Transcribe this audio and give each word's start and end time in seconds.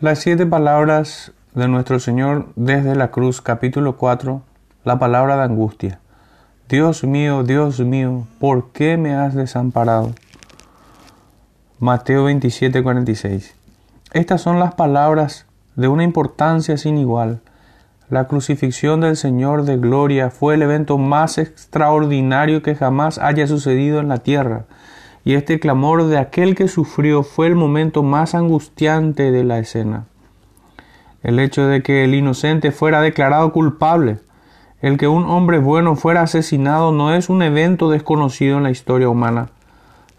Las 0.00 0.20
siete 0.20 0.46
palabras 0.46 1.32
de 1.54 1.66
nuestro 1.66 1.98
Señor 1.98 2.50
desde 2.54 2.94
la 2.94 3.10
cruz, 3.10 3.40
capítulo 3.40 3.96
4, 3.96 4.42
la 4.84 5.00
palabra 5.00 5.36
de 5.36 5.42
angustia. 5.42 5.98
Dios 6.68 7.02
mío, 7.02 7.42
Dios 7.42 7.80
mío, 7.80 8.28
¿por 8.38 8.70
qué 8.70 8.96
me 8.96 9.16
has 9.16 9.34
desamparado? 9.34 10.14
Mateo 11.80 12.22
27, 12.22 12.80
46. 12.80 13.56
Estas 14.12 14.40
son 14.40 14.60
las 14.60 14.72
palabras 14.74 15.46
de 15.74 15.88
una 15.88 16.04
importancia 16.04 16.76
sin 16.76 16.96
igual. 16.96 17.40
La 18.08 18.28
crucifixión 18.28 19.00
del 19.00 19.16
Señor 19.16 19.64
de 19.64 19.78
Gloria 19.78 20.30
fue 20.30 20.54
el 20.54 20.62
evento 20.62 20.96
más 20.96 21.38
extraordinario 21.38 22.62
que 22.62 22.76
jamás 22.76 23.18
haya 23.18 23.48
sucedido 23.48 23.98
en 23.98 24.06
la 24.06 24.18
tierra 24.18 24.66
y 25.28 25.34
este 25.34 25.60
clamor 25.60 26.04
de 26.04 26.16
aquel 26.16 26.54
que 26.54 26.68
sufrió 26.68 27.22
fue 27.22 27.48
el 27.48 27.54
momento 27.54 28.02
más 28.02 28.34
angustiante 28.34 29.30
de 29.30 29.44
la 29.44 29.58
escena. 29.58 30.06
El 31.22 31.38
hecho 31.38 31.66
de 31.66 31.82
que 31.82 32.02
el 32.02 32.14
inocente 32.14 32.72
fuera 32.72 33.02
declarado 33.02 33.52
culpable, 33.52 34.20
el 34.80 34.96
que 34.96 35.06
un 35.06 35.24
hombre 35.24 35.58
bueno 35.58 35.96
fuera 35.96 36.22
asesinado 36.22 36.92
no 36.92 37.12
es 37.12 37.28
un 37.28 37.42
evento 37.42 37.90
desconocido 37.90 38.56
en 38.56 38.62
la 38.62 38.70
historia 38.70 39.10
humana. 39.10 39.50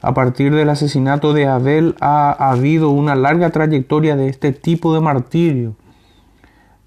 A 0.03 0.13
partir 0.13 0.53
del 0.53 0.69
asesinato 0.69 1.33
de 1.33 1.47
Abel 1.47 1.95
ha 2.01 2.29
habido 2.51 2.91
una 2.91 3.15
larga 3.15 3.49
trayectoria 3.49 4.15
de 4.15 4.27
este 4.27 4.51
tipo 4.51 4.93
de 4.93 5.01
martirio. 5.01 5.73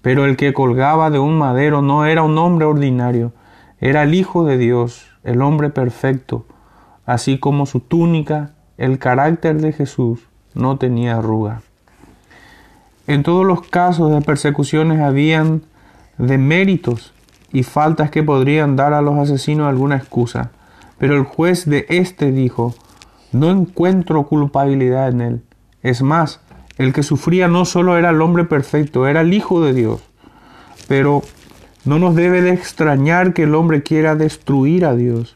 Pero 0.01 0.23
el 0.23 0.37
que 0.37 0.53
colgaba 0.53 1.09
de 1.09 1.19
un 1.19 1.37
madero 1.37 1.81
no 1.81 2.05
era 2.05 2.23
un 2.23 2.37
hombre 2.37 2.67
ordinario, 2.67 3.33
era 3.81 4.03
el 4.03 4.13
Hijo 4.13 4.45
de 4.45 4.57
Dios, 4.57 5.07
el 5.25 5.41
hombre 5.41 5.71
perfecto, 5.71 6.45
así 7.05 7.37
como 7.37 7.65
su 7.65 7.79
túnica, 7.79 8.51
el 8.77 8.99
carácter 8.99 9.61
de 9.61 9.73
Jesús 9.73 10.19
no 10.53 10.77
tenía 10.77 11.17
arruga. 11.17 11.61
En 13.07 13.23
todos 13.23 13.45
los 13.45 13.61
casos 13.67 14.11
de 14.11 14.21
persecuciones 14.21 15.01
habían 15.01 15.63
deméritos 16.17 17.13
y 17.51 17.63
faltas 17.63 18.09
que 18.09 18.23
podrían 18.23 18.75
dar 18.75 18.93
a 18.93 19.01
los 19.01 19.17
asesinos 19.17 19.67
alguna 19.67 19.97
excusa, 19.97 20.51
pero 20.97 21.15
el 21.15 21.23
juez 21.23 21.65
de 21.65 21.85
éste 21.89 22.31
dijo, 22.31 22.73
no 23.31 23.49
encuentro 23.49 24.23
culpabilidad 24.23 25.09
en 25.09 25.21
él. 25.21 25.41
Es 25.81 26.01
más, 26.01 26.39
el 26.77 26.93
que 26.93 27.03
sufría 27.03 27.47
no 27.47 27.65
solo 27.65 27.97
era 27.97 28.11
el 28.11 28.21
hombre 28.21 28.45
perfecto, 28.45 29.07
era 29.07 29.21
el 29.21 29.33
Hijo 29.33 29.61
de 29.61 29.73
Dios. 29.73 30.01
Pero 30.87 31.21
no 31.85 31.99
nos 31.99 32.15
debe 32.15 32.41
de 32.41 32.51
extrañar 32.51 33.33
que 33.33 33.43
el 33.43 33.55
hombre 33.55 33.83
quiera 33.83 34.15
destruir 34.15 34.85
a 34.85 34.95
Dios. 34.95 35.35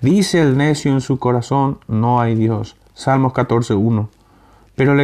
Dice 0.00 0.42
el 0.42 0.56
necio 0.56 0.92
en 0.92 1.00
su 1.00 1.18
corazón, 1.18 1.78
no 1.88 2.20
hay 2.20 2.34
Dios. 2.34 2.76
Salmos 2.94 3.32
14.1. 3.32 4.08
Pero, 4.74 4.94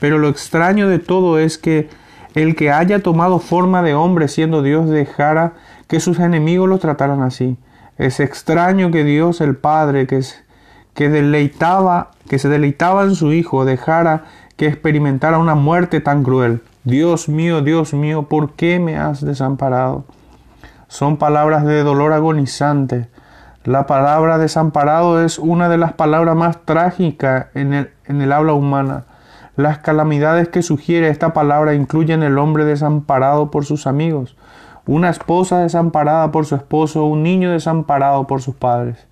pero 0.00 0.18
lo 0.18 0.28
extraño 0.28 0.88
de 0.88 0.98
todo 0.98 1.38
es 1.38 1.58
que 1.58 1.88
el 2.34 2.54
que 2.56 2.70
haya 2.70 2.98
tomado 2.98 3.38
forma 3.38 3.82
de 3.82 3.94
hombre 3.94 4.28
siendo 4.28 4.62
Dios 4.62 4.88
dejara 4.88 5.54
que 5.86 6.00
sus 6.00 6.18
enemigos 6.18 6.68
lo 6.68 6.78
trataran 6.78 7.22
así. 7.22 7.56
Es 7.98 8.20
extraño 8.20 8.90
que 8.90 9.04
Dios 9.04 9.40
el 9.40 9.56
Padre, 9.56 10.06
que, 10.06 10.20
que, 10.92 11.08
deleitaba, 11.08 12.10
que 12.28 12.38
se 12.38 12.48
deleitaba 12.48 13.04
en 13.04 13.14
su 13.14 13.32
Hijo, 13.32 13.64
dejara 13.64 14.24
que 14.56 14.66
experimentara 14.66 15.38
una 15.38 15.54
muerte 15.54 16.00
tan 16.00 16.22
cruel. 16.24 16.62
Dios 16.84 17.28
mío, 17.28 17.62
Dios 17.62 17.94
mío, 17.94 18.24
¿por 18.24 18.52
qué 18.52 18.80
me 18.80 18.96
has 18.96 19.24
desamparado? 19.24 20.04
Son 20.88 21.16
palabras 21.16 21.64
de 21.64 21.82
dolor 21.82 22.12
agonizante, 22.12 23.08
la 23.66 23.86
palabra 23.86 24.38
desamparado 24.38 25.20
es 25.24 25.40
una 25.40 25.68
de 25.68 25.76
las 25.76 25.92
palabras 25.92 26.36
más 26.36 26.64
trágicas 26.64 27.46
en 27.54 27.72
el, 27.74 28.32
habla 28.32 28.52
humana. 28.52 29.06
Las 29.56 29.78
calamidades 29.78 30.48
que 30.48 30.62
sugiere 30.62 31.08
esta 31.08 31.32
palabra 31.32 31.74
incluyen 31.74 32.22
el 32.22 32.38
hombre 32.38 32.64
desamparado 32.64 33.50
por 33.50 33.64
sus 33.64 33.88
amigos, 33.88 34.36
una 34.86 35.10
esposa 35.10 35.58
desamparada 35.58 36.30
por 36.30 36.46
su 36.46 36.54
esposo, 36.54 37.06
un 37.06 37.24
niño 37.24 37.50
desamparado 37.50 38.28
por 38.28 38.40
sus 38.40 38.54
padres. 38.54 39.04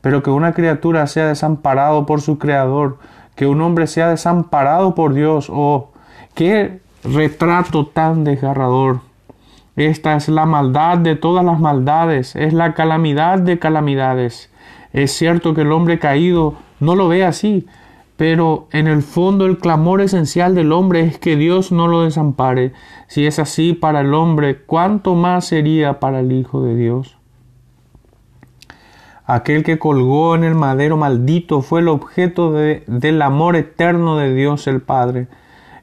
Pero 0.00 0.24
que 0.24 0.30
una 0.30 0.54
criatura 0.54 1.06
sea 1.06 1.28
desamparado 1.28 2.04
por 2.04 2.20
su 2.20 2.36
creador, 2.36 2.98
que 3.36 3.46
un 3.46 3.60
hombre 3.60 3.86
sea 3.86 4.08
desamparado 4.08 4.96
por 4.96 5.14
Dios, 5.14 5.48
oh, 5.52 5.92
qué 6.34 6.80
retrato 7.04 7.86
tan 7.86 8.24
desgarrador. 8.24 9.07
Esta 9.78 10.16
es 10.16 10.28
la 10.28 10.44
maldad 10.44 10.98
de 10.98 11.14
todas 11.14 11.44
las 11.44 11.60
maldades, 11.60 12.34
es 12.34 12.52
la 12.52 12.74
calamidad 12.74 13.38
de 13.38 13.60
calamidades. 13.60 14.50
Es 14.92 15.12
cierto 15.12 15.54
que 15.54 15.60
el 15.60 15.70
hombre 15.70 16.00
caído 16.00 16.54
no 16.80 16.96
lo 16.96 17.06
ve 17.06 17.24
así, 17.24 17.64
pero 18.16 18.66
en 18.72 18.88
el 18.88 19.02
fondo 19.02 19.46
el 19.46 19.58
clamor 19.58 20.00
esencial 20.00 20.56
del 20.56 20.72
hombre 20.72 21.02
es 21.02 21.20
que 21.20 21.36
Dios 21.36 21.70
no 21.70 21.86
lo 21.86 22.02
desampare. 22.02 22.72
Si 23.06 23.24
es 23.24 23.38
así 23.38 23.72
para 23.72 24.00
el 24.00 24.14
hombre, 24.14 24.62
¿cuánto 24.62 25.14
más 25.14 25.44
sería 25.44 26.00
para 26.00 26.18
el 26.18 26.32
Hijo 26.32 26.60
de 26.60 26.74
Dios? 26.74 27.16
Aquel 29.26 29.62
que 29.62 29.78
colgó 29.78 30.34
en 30.34 30.42
el 30.42 30.56
madero 30.56 30.96
maldito 30.96 31.62
fue 31.62 31.82
el 31.82 31.86
objeto 31.86 32.50
del 32.50 33.22
amor 33.22 33.54
eterno 33.54 34.16
de 34.16 34.34
Dios 34.34 34.66
el 34.66 34.82
Padre. 34.82 35.28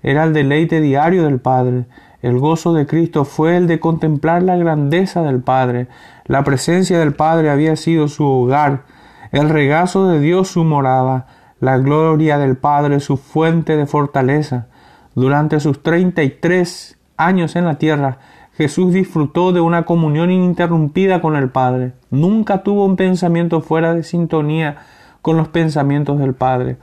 Era 0.03 0.25
el 0.25 0.33
deleite 0.33 0.81
diario 0.81 1.23
del 1.23 1.39
Padre. 1.39 1.85
El 2.25 2.39
gozo 2.39 2.73
de 2.73 2.87
Cristo 2.87 3.23
fue 3.23 3.55
el 3.55 3.67
de 3.67 3.79
contemplar 3.79 4.41
la 4.41 4.57
grandeza 4.57 5.21
del 5.21 5.41
Padre. 5.43 5.89
La 6.25 6.43
presencia 6.43 6.97
del 6.97 7.13
Padre 7.13 7.51
había 7.51 7.75
sido 7.75 8.07
su 8.07 8.25
hogar, 8.25 8.85
el 9.31 9.47
regazo 9.47 10.07
de 10.07 10.19
Dios 10.19 10.47
su 10.47 10.63
morada, 10.63 11.27
la 11.59 11.77
gloria 11.77 12.39
del 12.39 12.57
Padre 12.57 12.99
su 12.99 13.17
fuente 13.17 13.77
de 13.77 13.85
fortaleza. 13.85 14.69
Durante 15.13 15.59
sus 15.59 15.83
treinta 15.83 16.23
y 16.23 16.31
tres 16.31 16.97
años 17.15 17.55
en 17.55 17.65
la 17.65 17.77
tierra, 17.77 18.17
Jesús 18.57 18.91
disfrutó 18.91 19.51
de 19.51 19.61
una 19.61 19.85
comunión 19.85 20.31
ininterrumpida 20.31 21.21
con 21.21 21.35
el 21.35 21.51
Padre. 21.51 21.93
Nunca 22.09 22.63
tuvo 22.63 22.85
un 22.85 22.95
pensamiento 22.95 23.61
fuera 23.61 23.93
de 23.93 24.01
sintonía 24.01 24.77
con 25.21 25.37
los 25.37 25.49
pensamientos 25.49 26.17
del 26.17 26.33
Padre. 26.33 26.77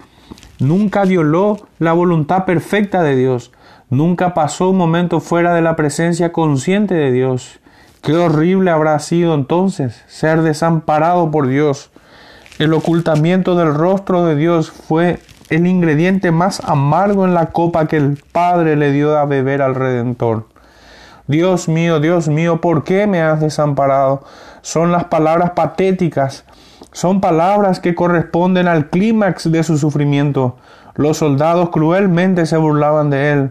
Nunca 0.60 1.04
violó 1.04 1.56
la 1.80 1.94
voluntad 1.94 2.44
perfecta 2.44 3.02
de 3.02 3.16
Dios. 3.16 3.50
Nunca 3.92 4.32
pasó 4.32 4.70
un 4.70 4.78
momento 4.78 5.20
fuera 5.20 5.52
de 5.52 5.60
la 5.60 5.76
presencia 5.76 6.32
consciente 6.32 6.94
de 6.94 7.12
Dios. 7.12 7.60
Qué 8.00 8.14
horrible 8.14 8.70
habrá 8.70 8.98
sido 9.00 9.34
entonces 9.34 10.02
ser 10.06 10.40
desamparado 10.40 11.30
por 11.30 11.46
Dios. 11.46 11.90
El 12.58 12.72
ocultamiento 12.72 13.54
del 13.54 13.74
rostro 13.74 14.24
de 14.24 14.34
Dios 14.34 14.70
fue 14.70 15.18
el 15.50 15.66
ingrediente 15.66 16.30
más 16.30 16.60
amargo 16.64 17.26
en 17.26 17.34
la 17.34 17.50
copa 17.50 17.86
que 17.86 17.98
el 17.98 18.16
Padre 18.32 18.76
le 18.76 18.92
dio 18.92 19.18
a 19.18 19.26
beber 19.26 19.60
al 19.60 19.74
Redentor. 19.74 20.46
Dios 21.26 21.68
mío, 21.68 22.00
Dios 22.00 22.28
mío, 22.28 22.62
¿por 22.62 22.84
qué 22.84 23.06
me 23.06 23.20
has 23.20 23.40
desamparado? 23.40 24.24
Son 24.62 24.90
las 24.90 25.04
palabras 25.04 25.50
patéticas, 25.50 26.46
son 26.92 27.20
palabras 27.20 27.78
que 27.78 27.94
corresponden 27.94 28.68
al 28.68 28.88
clímax 28.88 29.52
de 29.52 29.62
su 29.62 29.76
sufrimiento. 29.76 30.56
Los 30.94 31.18
soldados 31.18 31.68
cruelmente 31.68 32.46
se 32.46 32.56
burlaban 32.56 33.10
de 33.10 33.32
él. 33.32 33.50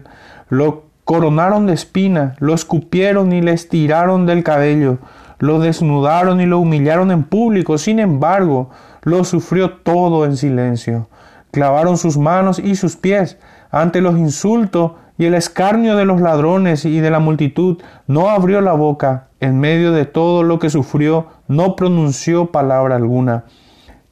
Lo 0.52 0.82
coronaron 1.06 1.66
de 1.66 1.72
espina, 1.72 2.36
lo 2.38 2.52
escupieron 2.52 3.32
y 3.32 3.40
le 3.40 3.52
estiraron 3.52 4.26
del 4.26 4.44
cabello, 4.44 4.98
lo 5.38 5.60
desnudaron 5.60 6.42
y 6.42 6.44
lo 6.44 6.58
humillaron 6.58 7.10
en 7.10 7.22
público, 7.22 7.78
sin 7.78 7.98
embargo, 7.98 8.68
lo 9.00 9.24
sufrió 9.24 9.78
todo 9.78 10.26
en 10.26 10.36
silencio. 10.36 11.08
Clavaron 11.52 11.96
sus 11.96 12.18
manos 12.18 12.58
y 12.58 12.76
sus 12.76 12.96
pies 12.96 13.38
ante 13.70 14.02
los 14.02 14.18
insultos 14.18 14.92
y 15.16 15.24
el 15.24 15.32
escarnio 15.32 15.96
de 15.96 16.04
los 16.04 16.20
ladrones 16.20 16.84
y 16.84 17.00
de 17.00 17.10
la 17.10 17.18
multitud, 17.18 17.80
no 18.06 18.28
abrió 18.28 18.60
la 18.60 18.74
boca, 18.74 19.28
en 19.40 19.58
medio 19.58 19.92
de 19.92 20.04
todo 20.04 20.42
lo 20.42 20.58
que 20.58 20.68
sufrió, 20.68 21.28
no 21.48 21.76
pronunció 21.76 22.52
palabra 22.52 22.96
alguna. 22.96 23.44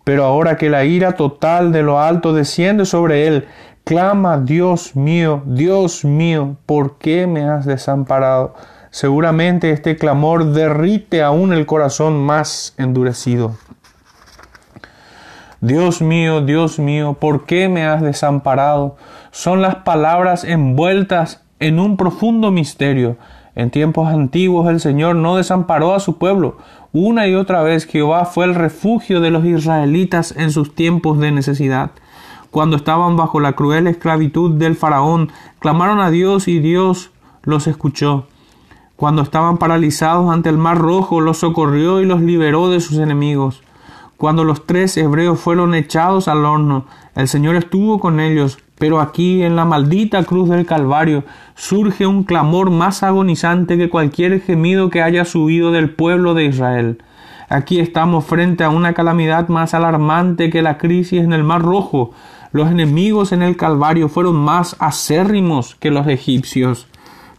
Pero 0.04 0.24
ahora 0.24 0.56
que 0.56 0.70
la 0.70 0.84
ira 0.86 1.12
total 1.12 1.70
de 1.70 1.82
lo 1.82 2.00
alto 2.00 2.32
desciende 2.32 2.86
sobre 2.86 3.26
él, 3.26 3.46
clama, 3.84 4.38
Dios 4.38 4.96
mío, 4.96 5.42
Dios 5.46 6.04
mío, 6.04 6.56
¿por 6.66 6.98
qué 6.98 7.26
me 7.26 7.44
has 7.44 7.66
desamparado? 7.66 8.54
Seguramente 8.90 9.70
este 9.70 9.96
clamor 9.96 10.46
derrite 10.46 11.22
aún 11.22 11.52
el 11.52 11.64
corazón 11.66 12.18
más 12.24 12.74
endurecido. 12.76 13.56
Dios 15.60 16.00
mío, 16.00 16.40
Dios 16.40 16.78
mío, 16.78 17.18
¿por 17.20 17.44
qué 17.44 17.68
me 17.68 17.84
has 17.84 18.00
desamparado? 18.00 18.96
Son 19.30 19.60
las 19.60 19.76
palabras 19.76 20.42
envueltas 20.42 21.42
en 21.58 21.78
un 21.78 21.96
profundo 21.96 22.50
misterio. 22.50 23.18
En 23.54 23.70
tiempos 23.70 24.08
antiguos 24.08 24.68
el 24.70 24.80
Señor 24.80 25.16
no 25.16 25.36
desamparó 25.36 25.94
a 25.94 26.00
su 26.00 26.18
pueblo. 26.18 26.56
Una 26.92 27.28
y 27.28 27.34
otra 27.34 27.62
vez 27.62 27.86
Jehová 27.86 28.24
fue 28.24 28.46
el 28.46 28.54
refugio 28.54 29.20
de 29.20 29.30
los 29.30 29.44
israelitas 29.44 30.34
en 30.36 30.50
sus 30.50 30.74
tiempos 30.74 31.18
de 31.18 31.30
necesidad. 31.30 31.90
Cuando 32.50 32.76
estaban 32.76 33.16
bajo 33.16 33.38
la 33.38 33.52
cruel 33.52 33.86
esclavitud 33.86 34.52
del 34.52 34.74
faraón, 34.74 35.30
clamaron 35.60 36.00
a 36.00 36.10
Dios 36.10 36.48
y 36.48 36.58
Dios 36.58 37.10
los 37.42 37.66
escuchó. 37.66 38.26
Cuando 38.96 39.22
estaban 39.22 39.56
paralizados 39.56 40.30
ante 40.30 40.48
el 40.48 40.58
mar 40.58 40.76
rojo, 40.78 41.20
los 41.20 41.38
socorrió 41.38 42.00
y 42.00 42.06
los 42.06 42.20
liberó 42.20 42.68
de 42.68 42.80
sus 42.80 42.98
enemigos. 42.98 43.62
Cuando 44.16 44.44
los 44.44 44.66
tres 44.66 44.96
hebreos 44.98 45.40
fueron 45.40 45.74
echados 45.74 46.28
al 46.28 46.44
horno, 46.44 46.84
el 47.14 47.26
Señor 47.26 47.56
estuvo 47.56 47.98
con 47.98 48.20
ellos, 48.20 48.58
Pero 48.80 49.00
aquí 49.00 49.42
en 49.42 49.56
la 49.56 49.66
maldita 49.66 50.24
cruz 50.24 50.48
del 50.48 50.64
Calvario 50.64 51.24
surge 51.54 52.06
un 52.06 52.24
clamor 52.24 52.70
más 52.70 53.02
agonizante 53.02 53.76
que 53.76 53.90
cualquier 53.90 54.40
gemido 54.40 54.88
que 54.88 55.02
haya 55.02 55.26
subido 55.26 55.70
del 55.70 55.90
pueblo 55.90 56.32
de 56.32 56.46
Israel. 56.46 57.02
Aquí 57.50 57.78
estamos 57.78 58.24
frente 58.24 58.64
a 58.64 58.70
una 58.70 58.94
calamidad 58.94 59.48
más 59.48 59.74
alarmante 59.74 60.48
que 60.48 60.62
la 60.62 60.78
crisis 60.78 61.22
en 61.22 61.34
el 61.34 61.44
Mar 61.44 61.60
Rojo. 61.60 62.12
Los 62.52 62.70
enemigos 62.70 63.32
en 63.32 63.42
el 63.42 63.56
Calvario 63.56 64.08
fueron 64.08 64.36
más 64.36 64.76
acérrimos 64.80 65.76
que 65.76 65.90
los 65.90 66.06
egipcios. 66.08 66.88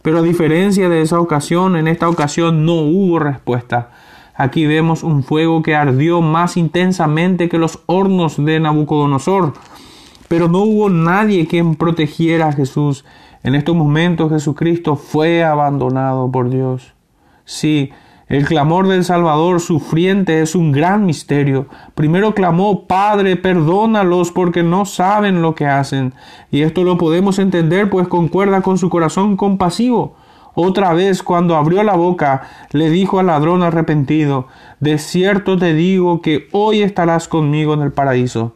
Pero 0.02 0.18
a 0.18 0.22
diferencia 0.22 0.88
de 0.88 1.02
esa 1.02 1.20
ocasión, 1.20 1.76
en 1.76 1.86
esta 1.86 2.08
ocasión 2.08 2.64
no 2.64 2.74
hubo 2.74 3.18
respuesta. 3.18 3.90
Aquí 4.34 4.66
vemos 4.66 5.02
un 5.02 5.22
fuego 5.22 5.62
que 5.62 5.76
ardió 5.76 6.22
más 6.22 6.56
intensamente 6.56 7.48
que 7.48 7.58
los 7.58 7.80
hornos 7.86 8.42
de 8.42 8.58
Nabucodonosor. 8.58 9.52
Pero 10.28 10.48
no 10.48 10.60
hubo 10.60 10.88
nadie 10.88 11.46
quien 11.46 11.76
protegiera 11.76 12.48
a 12.48 12.52
Jesús. 12.52 13.04
En 13.42 13.54
estos 13.54 13.76
momentos 13.76 14.32
Jesucristo 14.32 14.96
fue 14.96 15.44
abandonado 15.44 16.30
por 16.30 16.48
Dios. 16.48 16.94
Sí, 17.44 17.90
el 18.32 18.46
clamor 18.46 18.88
del 18.88 19.04
Salvador 19.04 19.60
sufriente 19.60 20.40
es 20.40 20.54
un 20.54 20.72
gran 20.72 21.04
misterio. 21.04 21.66
Primero 21.94 22.34
clamó, 22.34 22.86
Padre, 22.86 23.36
perdónalos 23.36 24.32
porque 24.32 24.62
no 24.62 24.86
saben 24.86 25.42
lo 25.42 25.54
que 25.54 25.66
hacen. 25.66 26.14
Y 26.50 26.62
esto 26.62 26.82
lo 26.82 26.96
podemos 26.96 27.38
entender 27.38 27.90
pues 27.90 28.08
concuerda 28.08 28.62
con 28.62 28.78
su 28.78 28.88
corazón 28.88 29.36
compasivo. 29.36 30.16
Otra 30.54 30.94
vez, 30.94 31.22
cuando 31.22 31.56
abrió 31.56 31.82
la 31.82 31.94
boca, 31.94 32.48
le 32.70 32.88
dijo 32.88 33.20
al 33.20 33.26
ladrón 33.26 33.62
arrepentido, 33.62 34.46
De 34.80 34.96
cierto 34.96 35.58
te 35.58 35.74
digo 35.74 36.22
que 36.22 36.48
hoy 36.52 36.80
estarás 36.80 37.28
conmigo 37.28 37.74
en 37.74 37.82
el 37.82 37.92
paraíso. 37.92 38.54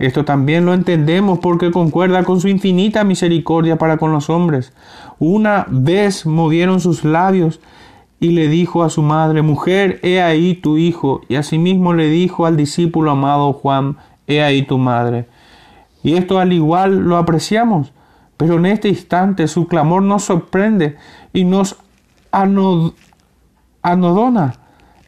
Esto 0.00 0.24
también 0.24 0.64
lo 0.66 0.74
entendemos 0.74 1.38
porque 1.38 1.70
concuerda 1.70 2.24
con 2.24 2.40
su 2.40 2.48
infinita 2.48 3.04
misericordia 3.04 3.78
para 3.78 3.98
con 3.98 4.10
los 4.10 4.28
hombres. 4.30 4.72
Una 5.20 5.64
vez 5.70 6.26
movieron 6.26 6.80
sus 6.80 7.04
labios 7.04 7.60
y 8.22 8.30
le 8.30 8.48
dijo 8.48 8.82
a 8.84 8.88
su 8.88 9.02
madre, 9.02 9.42
Mujer, 9.42 10.00
he 10.02 10.22
ahí 10.22 10.54
tu 10.54 10.78
hijo. 10.78 11.20
Y 11.28 11.34
asimismo 11.34 11.92
le 11.92 12.08
dijo 12.08 12.46
al 12.46 12.56
discípulo 12.56 13.10
amado 13.10 13.52
Juan, 13.52 13.98
He 14.26 14.42
ahí 14.42 14.62
tu 14.62 14.78
madre. 14.78 15.26
Y 16.02 16.14
esto 16.14 16.38
al 16.38 16.54
igual 16.54 17.00
lo 17.00 17.18
apreciamos, 17.18 17.92
pero 18.36 18.54
en 18.54 18.66
este 18.66 18.88
instante 18.88 19.46
su 19.48 19.66
clamor 19.66 20.02
nos 20.02 20.22
sorprende 20.24 20.96
y 21.34 21.44
nos 21.44 21.76
anodona. 23.82 24.54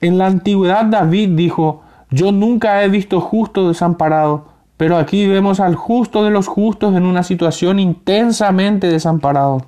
En 0.01 0.19
la 0.19 0.27
antigüedad 0.27 0.85
David 0.85 1.31
dijo, 1.31 1.83
Yo 2.11 2.33
nunca 2.33 2.83
he 2.83 2.89
visto 2.89 3.21
justo 3.21 3.69
desamparado 3.69 4.55
pero 4.77 4.97
aquí 4.97 5.27
vemos 5.27 5.61
al 5.61 5.77
justo 5.77 6.25
de 6.25 6.31
los 6.31 6.49
justos 6.49 6.97
en 6.97 7.05
una 7.05 7.23
situación 7.23 7.79
intensamente 7.79 8.89
desamparado. 8.89 9.63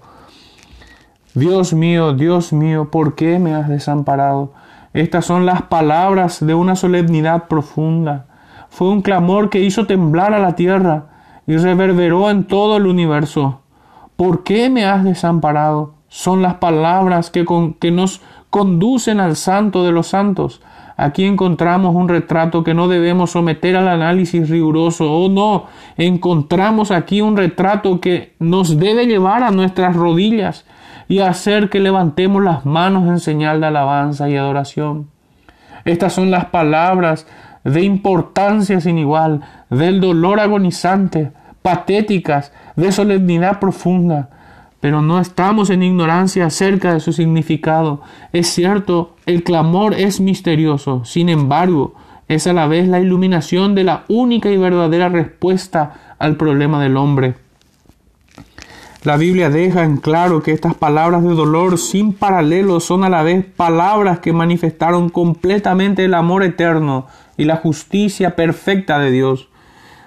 Dios 1.36 1.74
mío, 1.74 2.14
Dios 2.14 2.54
mío, 2.54 2.90
¿por 2.90 3.14
qué 3.14 3.38
me 3.38 3.54
has 3.54 3.68
desamparado? 3.68 4.54
Estas 4.94 5.26
son 5.26 5.44
las 5.44 5.60
palabras 5.60 6.40
de 6.40 6.54
una 6.54 6.76
solemnidad 6.76 7.46
profunda. 7.46 8.24
Fue 8.70 8.88
un 8.88 9.02
clamor 9.02 9.50
que 9.50 9.60
hizo 9.60 9.86
temblar 9.86 10.32
a 10.32 10.38
la 10.38 10.56
tierra 10.56 11.08
y 11.46 11.58
reverberó 11.58 12.30
en 12.30 12.44
todo 12.44 12.78
el 12.78 12.86
universo. 12.86 13.60
¿Por 14.16 14.44
qué 14.44 14.70
me 14.70 14.86
has 14.86 15.04
desamparado? 15.04 15.92
Son 16.08 16.40
las 16.40 16.54
palabras 16.54 17.30
que, 17.30 17.44
que 17.80 17.90
nos 17.90 18.22
conducen 18.48 19.20
al 19.20 19.36
santo 19.36 19.84
de 19.84 19.92
los 19.92 20.06
santos, 20.06 20.62
Aquí 20.98 21.24
encontramos 21.24 21.94
un 21.94 22.08
retrato 22.08 22.64
que 22.64 22.72
no 22.72 22.88
debemos 22.88 23.32
someter 23.32 23.76
al 23.76 23.86
análisis 23.86 24.48
riguroso. 24.48 25.12
Oh 25.12 25.28
no, 25.28 25.66
encontramos 25.98 26.90
aquí 26.90 27.20
un 27.20 27.36
retrato 27.36 28.00
que 28.00 28.34
nos 28.38 28.78
debe 28.78 29.06
llevar 29.06 29.42
a 29.42 29.50
nuestras 29.50 29.94
rodillas 29.94 30.64
y 31.08 31.20
hacer 31.20 31.70
que 31.70 31.80
levantemos 31.80 32.42
las 32.42 32.66
manos 32.66 33.08
en 33.08 33.20
señal 33.20 33.60
de 33.60 33.66
alabanza 33.66 34.28
y 34.28 34.36
adoración. 34.36 35.08
Estas 35.84 36.12
son 36.12 36.30
las 36.30 36.46
palabras 36.46 37.26
de 37.64 37.82
importancia 37.82 38.80
sin 38.80 38.98
igual, 38.98 39.40
del 39.70 40.00
dolor 40.00 40.40
agonizante, 40.40 41.32
patéticas, 41.62 42.52
de 42.76 42.92
solemnidad 42.92 43.58
profunda, 43.58 44.30
pero 44.80 45.02
no 45.02 45.18
estamos 45.20 45.70
en 45.70 45.82
ignorancia 45.82 46.46
acerca 46.46 46.92
de 46.92 47.00
su 47.00 47.12
significado. 47.12 48.02
Es 48.32 48.48
cierto, 48.48 49.16
el 49.26 49.42
clamor 49.42 49.94
es 49.94 50.20
misterioso, 50.20 51.04
sin 51.04 51.28
embargo, 51.28 51.94
es 52.28 52.46
a 52.46 52.52
la 52.52 52.66
vez 52.66 52.88
la 52.88 53.00
iluminación 53.00 53.74
de 53.74 53.84
la 53.84 54.04
única 54.08 54.50
y 54.50 54.56
verdadera 54.56 55.08
respuesta 55.08 56.14
al 56.18 56.36
problema 56.36 56.82
del 56.82 56.96
hombre. 56.96 57.34
La 59.06 59.16
Biblia 59.16 59.50
deja 59.50 59.84
en 59.84 59.98
claro 59.98 60.42
que 60.42 60.50
estas 60.50 60.74
palabras 60.74 61.22
de 61.22 61.28
dolor 61.28 61.78
sin 61.78 62.12
paralelo 62.12 62.80
son 62.80 63.04
a 63.04 63.08
la 63.08 63.22
vez 63.22 63.46
palabras 63.46 64.18
que 64.18 64.32
manifestaron 64.32 65.10
completamente 65.10 66.04
el 66.04 66.12
amor 66.12 66.42
eterno 66.42 67.06
y 67.36 67.44
la 67.44 67.54
justicia 67.54 68.34
perfecta 68.34 68.98
de 68.98 69.12
Dios. 69.12 69.48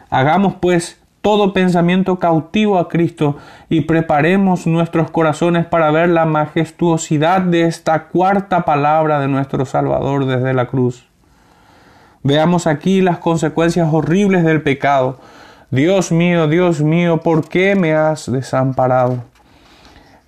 Hagamos 0.10 0.56
pues 0.56 1.00
todo 1.22 1.54
pensamiento 1.54 2.20
cautivo 2.20 2.78
a 2.78 2.90
Cristo 2.90 3.38
y 3.70 3.82
preparemos 3.82 4.68
nuestros 4.68 5.10
corazones 5.12 5.66
para 5.66 5.92
ver 5.92 6.10
la 6.10 6.26
majestuosidad 6.26 7.40
de 7.40 7.68
esta 7.68 8.10
cuarta 8.10 8.66
palabra 8.66 9.22
de 9.22 9.30
nuestro 9.30 9.64
Salvador 9.64 10.26
desde 10.26 10.54
la 10.54 10.66
cruz. 10.66 11.08
Veamos 12.22 12.68
aquí 12.68 13.00
las 13.00 13.20
consecuencias 13.20 13.88
horribles 13.94 14.44
del 14.44 14.62
pecado. 14.62 15.22
Dios 15.72 16.12
mío, 16.12 16.48
Dios 16.48 16.82
mío, 16.82 17.18
¿por 17.18 17.48
qué 17.48 17.76
me 17.76 17.94
has 17.94 18.32
desamparado? 18.32 19.24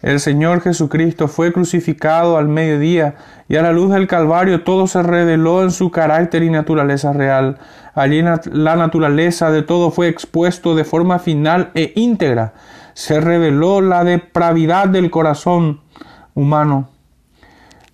El 0.03 0.19
Señor 0.19 0.61
Jesucristo 0.61 1.27
fue 1.27 1.51
crucificado 1.51 2.37
al 2.37 2.47
mediodía 2.47 3.15
y 3.49 3.55
a 3.55 3.63
la 3.63 3.71
luz 3.71 3.91
del 3.91 4.05
Calvario 4.05 4.63
todo 4.63 4.85
se 4.85 5.01
reveló 5.01 5.63
en 5.63 5.71
su 5.71 5.89
carácter 5.89 6.43
y 6.43 6.51
naturaleza 6.51 7.11
real. 7.11 7.57
Allí 7.95 8.21
la 8.21 8.75
naturaleza 8.75 9.49
de 9.49 9.63
todo 9.63 9.89
fue 9.89 10.09
expuesto 10.09 10.75
de 10.75 10.83
forma 10.83 11.17
final 11.17 11.71
e 11.73 11.91
íntegra. 11.95 12.53
Se 12.93 13.19
reveló 13.19 13.81
la 13.81 14.03
depravidad 14.03 14.89
del 14.89 15.09
corazón 15.09 15.81
humano 16.35 16.90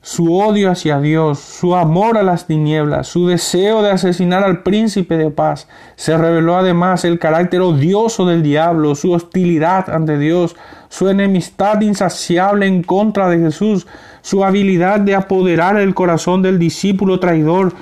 su 0.07 0.33
odio 0.37 0.71
hacia 0.71 1.01
Dios, 1.01 1.37
su 1.39 1.75
amor 1.75 2.17
a 2.17 2.23
las 2.23 2.47
tinieblas, 2.47 3.09
su 3.09 3.27
deseo 3.27 3.81
de 3.81 3.91
asesinar 3.91 4.41
al 4.41 4.63
príncipe 4.63 5.17
de 5.17 5.31
paz. 5.31 5.67
Se 5.97 6.17
reveló 6.17 6.55
además 6.55 7.03
el 7.03 7.19
carácter 7.19 7.59
odioso 7.59 8.25
del 8.25 8.41
diablo, 8.41 8.95
su 8.95 9.11
hostilidad 9.11 9.89
ante 9.89 10.17
Dios, 10.17 10.55
su 10.87 11.09
enemistad 11.09 11.81
insaciable 11.81 12.67
en 12.67 12.83
contra 12.83 13.27
de 13.27 13.39
Jesús, 13.39 13.85
su 14.21 14.45
habilidad 14.45 15.01
de 15.01 15.13
apoderar 15.13 15.75
el 15.75 15.93
corazón 15.93 16.41
del 16.41 16.57
discípulo 16.57 17.19
traidor, 17.19 17.73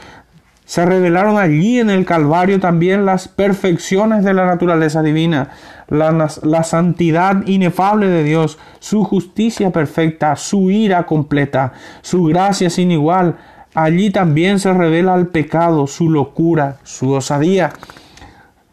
se 0.65 0.83
revelaron 0.83 1.37
allí 1.37 1.79
en 1.79 1.91
el 1.91 2.05
Calvario 2.05 2.59
también 2.59 3.05
las 3.05 3.27
perfecciones 3.27 4.23
de 4.23 4.33
la 4.33 4.45
naturaleza 4.45 5.03
divina, 5.03 5.51
la, 5.87 6.63
santidad 6.63 7.45
inefable 7.45 8.07
de 8.07 8.23
Dios, 8.23 8.57
su 8.79 9.03
justicia 9.03 9.71
perfecta, 9.71 10.35
su 10.35 10.71
ira 10.71 11.05
completa, 11.05 11.73
su 12.01 12.23
gracia 12.25 12.71
sin 12.71 12.89
igual. 12.89 13.37
Allí 13.75 14.09
también 14.09 14.59
se 14.59 14.73
revela 14.73 15.15
el 15.15 15.27
pecado, 15.27 15.85
su 15.85 16.09
locura, 16.09 16.77
su 16.83 17.11
osadía, 17.11 17.71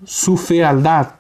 su 0.05 0.39
fealdad. 0.39 1.17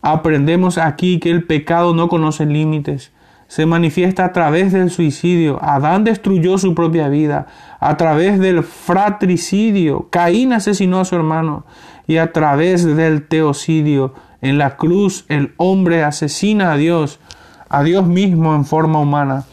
Aprendemos 0.00 0.78
aquí 0.78 1.20
que 1.20 1.30
el 1.30 1.44
pecado 1.44 1.94
no 1.94 2.08
conoce 2.08 2.46
límites 2.46 3.12
se 3.48 3.64
manifiesta 3.64 4.26
a 4.26 4.32
través 4.32 4.72
del 4.72 4.90
suicidio. 4.90 5.58
Adán 5.62 6.04
destruyó 6.04 6.58
su 6.58 6.74
propia 6.74 7.08
vida. 7.08 7.46
A 7.80 7.96
través 7.96 8.38
del 8.38 8.62
fratricidio, 8.62 10.08
Caín 10.10 10.52
asesinó 10.52 11.00
a 11.00 11.04
su 11.06 11.16
hermano. 11.16 11.64
Y 12.06 12.18
a 12.18 12.32
través 12.32 12.84
del 12.84 13.26
teocidio, 13.26 14.14
en 14.42 14.58
la 14.58 14.76
cruz 14.76 15.24
el 15.28 15.54
hombre 15.56 16.04
asesina 16.04 16.72
a 16.72 16.76
Dios, 16.76 17.20
a 17.68 17.82
Dios 17.82 18.06
mismo 18.06 18.54
en 18.54 18.64
forma 18.64 19.00
humana. 19.00 19.44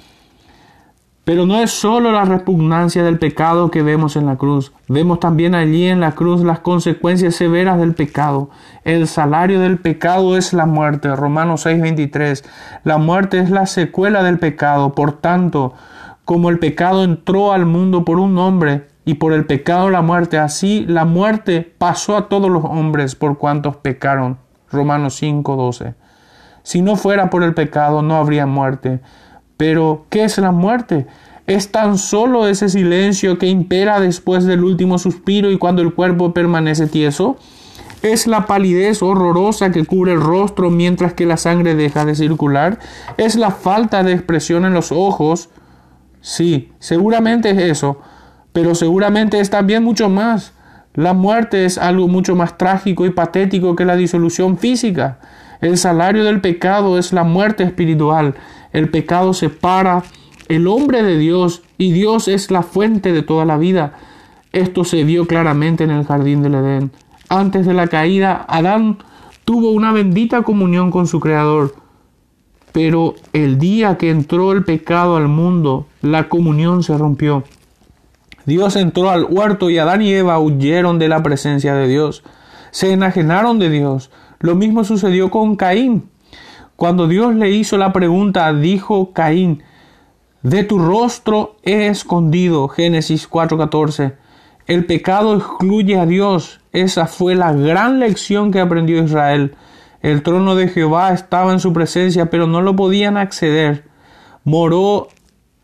Pero 1.26 1.48
no 1.48 1.60
es 1.60 1.72
solo 1.72 2.12
la 2.12 2.24
repugnancia 2.24 3.04
del 3.04 3.18
pecado 3.18 3.72
que 3.72 3.82
vemos 3.82 4.16
en 4.16 4.28
la 4.28 4.36
cruz, 4.36 4.72
vemos 4.88 5.20
también 5.20 5.56
allí 5.56 5.88
en 5.88 6.00
la 6.00 6.12
cruz 6.12 6.42
las 6.42 6.60
consecuencias 6.60 7.34
severas 7.34 7.80
del 7.80 7.96
pecado. 7.96 8.52
El 8.84 9.08
salario 9.08 9.60
del 9.60 9.80
pecado 9.80 10.38
es 10.38 10.54
la 10.54 10.68
muerte, 10.68 11.16
Romanos 11.16 11.66
6:23. 11.66 12.44
La 12.84 13.00
muerte 13.00 13.40
es 13.40 13.50
la 13.50 13.66
secuela 13.66 14.22
del 14.22 14.38
pecado, 14.38 14.94
por 14.94 15.14
tanto, 15.14 15.74
como 16.26 16.50
el 16.50 16.60
pecado 16.60 17.04
entró 17.04 17.54
al 17.54 17.66
mundo 17.66 18.06
por 18.06 18.20
un 18.20 18.38
hombre 18.38 18.86
y 19.04 19.16
por 19.16 19.34
el 19.34 19.48
pecado 19.48 19.90
la 19.90 20.04
muerte, 20.04 20.38
así 20.38 20.86
la 20.88 21.06
muerte 21.06 21.74
pasó 21.80 22.18
a 22.18 22.30
todos 22.30 22.52
los 22.52 22.64
hombres 22.64 23.16
por 23.16 23.40
cuantos 23.40 23.78
pecaron. 23.78 24.38
Romanos 24.72 25.16
5:12. 25.16 25.96
Si 26.62 26.84
no 26.84 26.96
fuera 26.96 27.32
por 27.32 27.42
el 27.42 27.56
pecado 27.56 28.04
no 28.04 28.16
habría 28.16 28.46
muerte. 28.46 29.00
Pero, 29.58 30.06
¿qué 30.10 30.24
es 30.24 30.38
la 30.38 30.52
muerte? 30.52 31.08
Es 31.48 31.72
tan 31.72 31.98
solo 31.98 32.48
ese 32.48 32.70
silencio 32.70 33.38
que 33.38 33.48
impera 33.48 34.00
después 34.00 34.46
del 34.46 34.64
último 34.64 34.98
suspiro 34.98 35.52
y 35.52 35.58
cuando 35.58 35.82
el 35.82 35.94
cuerpo 35.94 36.34
permanece 36.34 36.88
tieso. 36.88 37.38
¿Es 38.02 38.28
la 38.28 38.46
palidez 38.46 39.02
horrorosa 39.02 39.72
que 39.72 39.86
cubre 39.86 40.14
el 40.14 40.22
rostro 40.22 40.70
mientras 40.70 41.14
que 41.14 41.26
la 41.26 41.38
sangre 41.38 41.76
deja 41.76 42.06
de 42.06 42.16
circular? 42.16 42.80
¿Es 43.18 43.36
la 43.36 43.52
falta 43.52 44.04
de 44.04 44.14
expresión 44.14 44.66
en 44.66 44.74
los 44.74 44.92
ojos? 44.92 45.50
Sí, 46.22 46.72
seguramente 46.80 47.52
es 47.52 47.58
eso, 47.58 48.00
pero 48.52 48.76
seguramente 48.76 49.40
es 49.40 49.50
también 49.50 49.84
mucho 49.84 50.10
más. 50.10 50.54
La 50.94 51.14
muerte 51.14 51.66
es 51.66 51.78
algo 51.78 52.08
mucho 52.08 52.36
más 52.36 52.58
trágico 52.58 53.06
y 53.06 53.12
patético 53.12 53.76
que 53.76 53.86
la 53.86 53.96
disolución 53.96 54.58
física. 54.58 55.20
El 55.62 55.78
salario 55.78 56.24
del 56.24 56.42
pecado 56.42 56.98
es 56.98 57.12
la 57.12 57.24
muerte 57.24 57.64
espiritual. 57.64 58.36
El 58.76 58.90
pecado 58.90 59.34
separa 59.34 60.04
el 60.50 60.68
hombre 60.68 61.02
de 61.02 61.18
Dios 61.18 61.64
y 61.78 61.94
Dios 61.94 62.28
es 62.28 62.52
la 62.52 62.62
fuente 62.62 63.14
de 63.14 63.22
toda 63.22 63.46
la 63.46 63.58
vida. 63.58 63.94
Esto 64.52 64.84
se 64.84 65.06
vio 65.06 65.28
claramente 65.28 65.86
en 65.86 65.92
el 65.92 66.04
jardín 66.04 66.42
del 66.42 66.56
Edén. 66.56 66.92
Antes 67.30 67.66
de 67.66 67.74
la 67.74 67.88
caída, 67.88 68.46
Adán 68.50 68.98
tuvo 69.46 69.72
una 69.72 69.94
bendita 69.94 70.42
comunión 70.42 70.92
con 70.92 71.08
su 71.08 71.22
Creador. 71.22 71.74
Pero 72.74 73.16
el 73.32 73.60
día 73.60 73.96
que 73.96 74.10
entró 74.10 74.52
el 74.52 74.66
pecado 74.66 75.16
al 75.16 75.30
mundo, 75.30 75.88
la 76.02 76.28
comunión 76.28 76.84
se 76.84 76.98
rompió. 76.98 77.46
Dios 78.46 78.76
entró 78.76 79.10
al 79.10 79.24
huerto 79.24 79.70
y 79.70 79.78
Adán 79.78 80.02
y 80.02 80.12
Eva 80.12 80.38
huyeron 80.38 81.00
de 81.00 81.08
la 81.08 81.24
presencia 81.24 81.76
de 81.76 81.88
Dios. 81.88 82.26
Se 82.72 82.92
enajenaron 82.92 83.58
de 83.58 83.70
Dios. 83.70 84.12
Lo 84.40 84.54
mismo 84.54 84.84
sucedió 84.84 85.32
con 85.32 85.56
Caín. 85.56 86.10
Cuando 86.76 87.08
Dios 87.08 87.36
le 87.36 87.52
hizo 87.52 87.78
la 87.78 87.94
pregunta, 87.94 88.52
dijo 88.54 89.14
Caín, 89.14 89.64
de 90.42 90.64
tu 90.64 90.78
rostro 90.78 91.56
he 91.64 91.88
escondido. 91.88 92.68
Génesis 92.68 93.28
4:14. 93.28 94.14
El 94.68 94.86
pecado 94.86 95.36
excluye 95.36 95.98
a 95.98 96.06
Dios. 96.06 96.60
Esa 96.72 97.08
fue 97.08 97.36
la 97.36 97.54
gran 97.54 98.00
lección 98.00 98.52
que 98.52 98.60
aprendió 98.60 99.04
Israel. 99.04 99.56
El 100.02 100.22
trono 100.22 100.56
de 100.56 100.68
Jehová 100.68 101.14
estaba 101.14 101.52
en 101.52 101.60
su 101.60 101.74
presencia, 101.74 102.30
pero 102.30 102.46
no 102.46 102.62
lo 102.62 102.76
podían 102.76 103.18
acceder. 103.18 103.86
Moró 104.44 105.08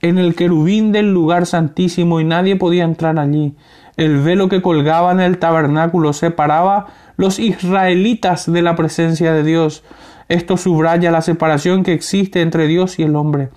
en 0.01 0.17
el 0.17 0.33
querubín 0.33 0.91
del 0.91 1.13
lugar 1.13 1.45
santísimo 1.45 2.19
y 2.19 2.23
nadie 2.23 2.55
podía 2.55 2.83
entrar 2.83 3.19
allí. 3.19 3.55
El 3.97 4.19
velo 4.19 4.49
que 4.49 4.61
colgaba 4.61 5.11
en 5.11 5.19
el 5.19 5.37
tabernáculo 5.37 6.13
separaba 6.13 6.87
los 7.17 7.37
israelitas 7.37 8.51
de 8.51 8.63
la 8.63 8.75
presencia 8.75 9.31
de 9.33 9.43
Dios. 9.43 9.83
Esto 10.31 10.57
subraya 10.57 11.11
la 11.11 11.21
separación 11.21 11.83
que 11.83 11.93
existe 11.93 12.41
entre 12.41 12.65
Dios 12.65 12.99
y 12.99 13.03
el 13.03 13.15
hombre 13.15 13.49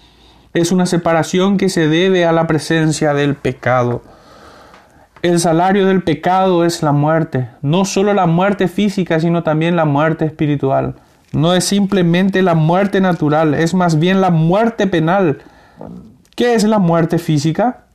es 0.54 0.70
una 0.70 0.86
separación 0.86 1.56
que 1.58 1.68
se 1.68 1.88
debe 1.88 2.24
a 2.24 2.32
la 2.32 2.46
presencia 2.46 3.12
del 3.12 3.34
pecado. 3.34 4.02
El 5.20 5.40
salario 5.40 5.86
del 5.86 6.02
pecado 6.02 6.64
es 6.64 6.82
la 6.82 6.92
muerte, 6.92 7.48
no 7.60 7.84
solo 7.84 8.14
la 8.14 8.26
muerte 8.26 8.68
física, 8.68 9.18
sino 9.18 9.42
también 9.42 9.74
la 9.74 9.84
muerte 9.84 10.24
espiritual. 10.24 10.94
No 11.32 11.54
es 11.54 11.64
simplemente 11.64 12.40
la 12.40 12.54
muerte 12.54 13.00
natural, 13.00 13.54
es 13.54 13.74
más 13.74 13.98
bien 13.98 14.20
la 14.20 14.30
muerte 14.30 14.86
penal. 14.86 15.38
¿Qué 16.36 16.54
es 16.54 16.62
la 16.62 16.78
muerte 16.78 17.18
física? 17.18 17.86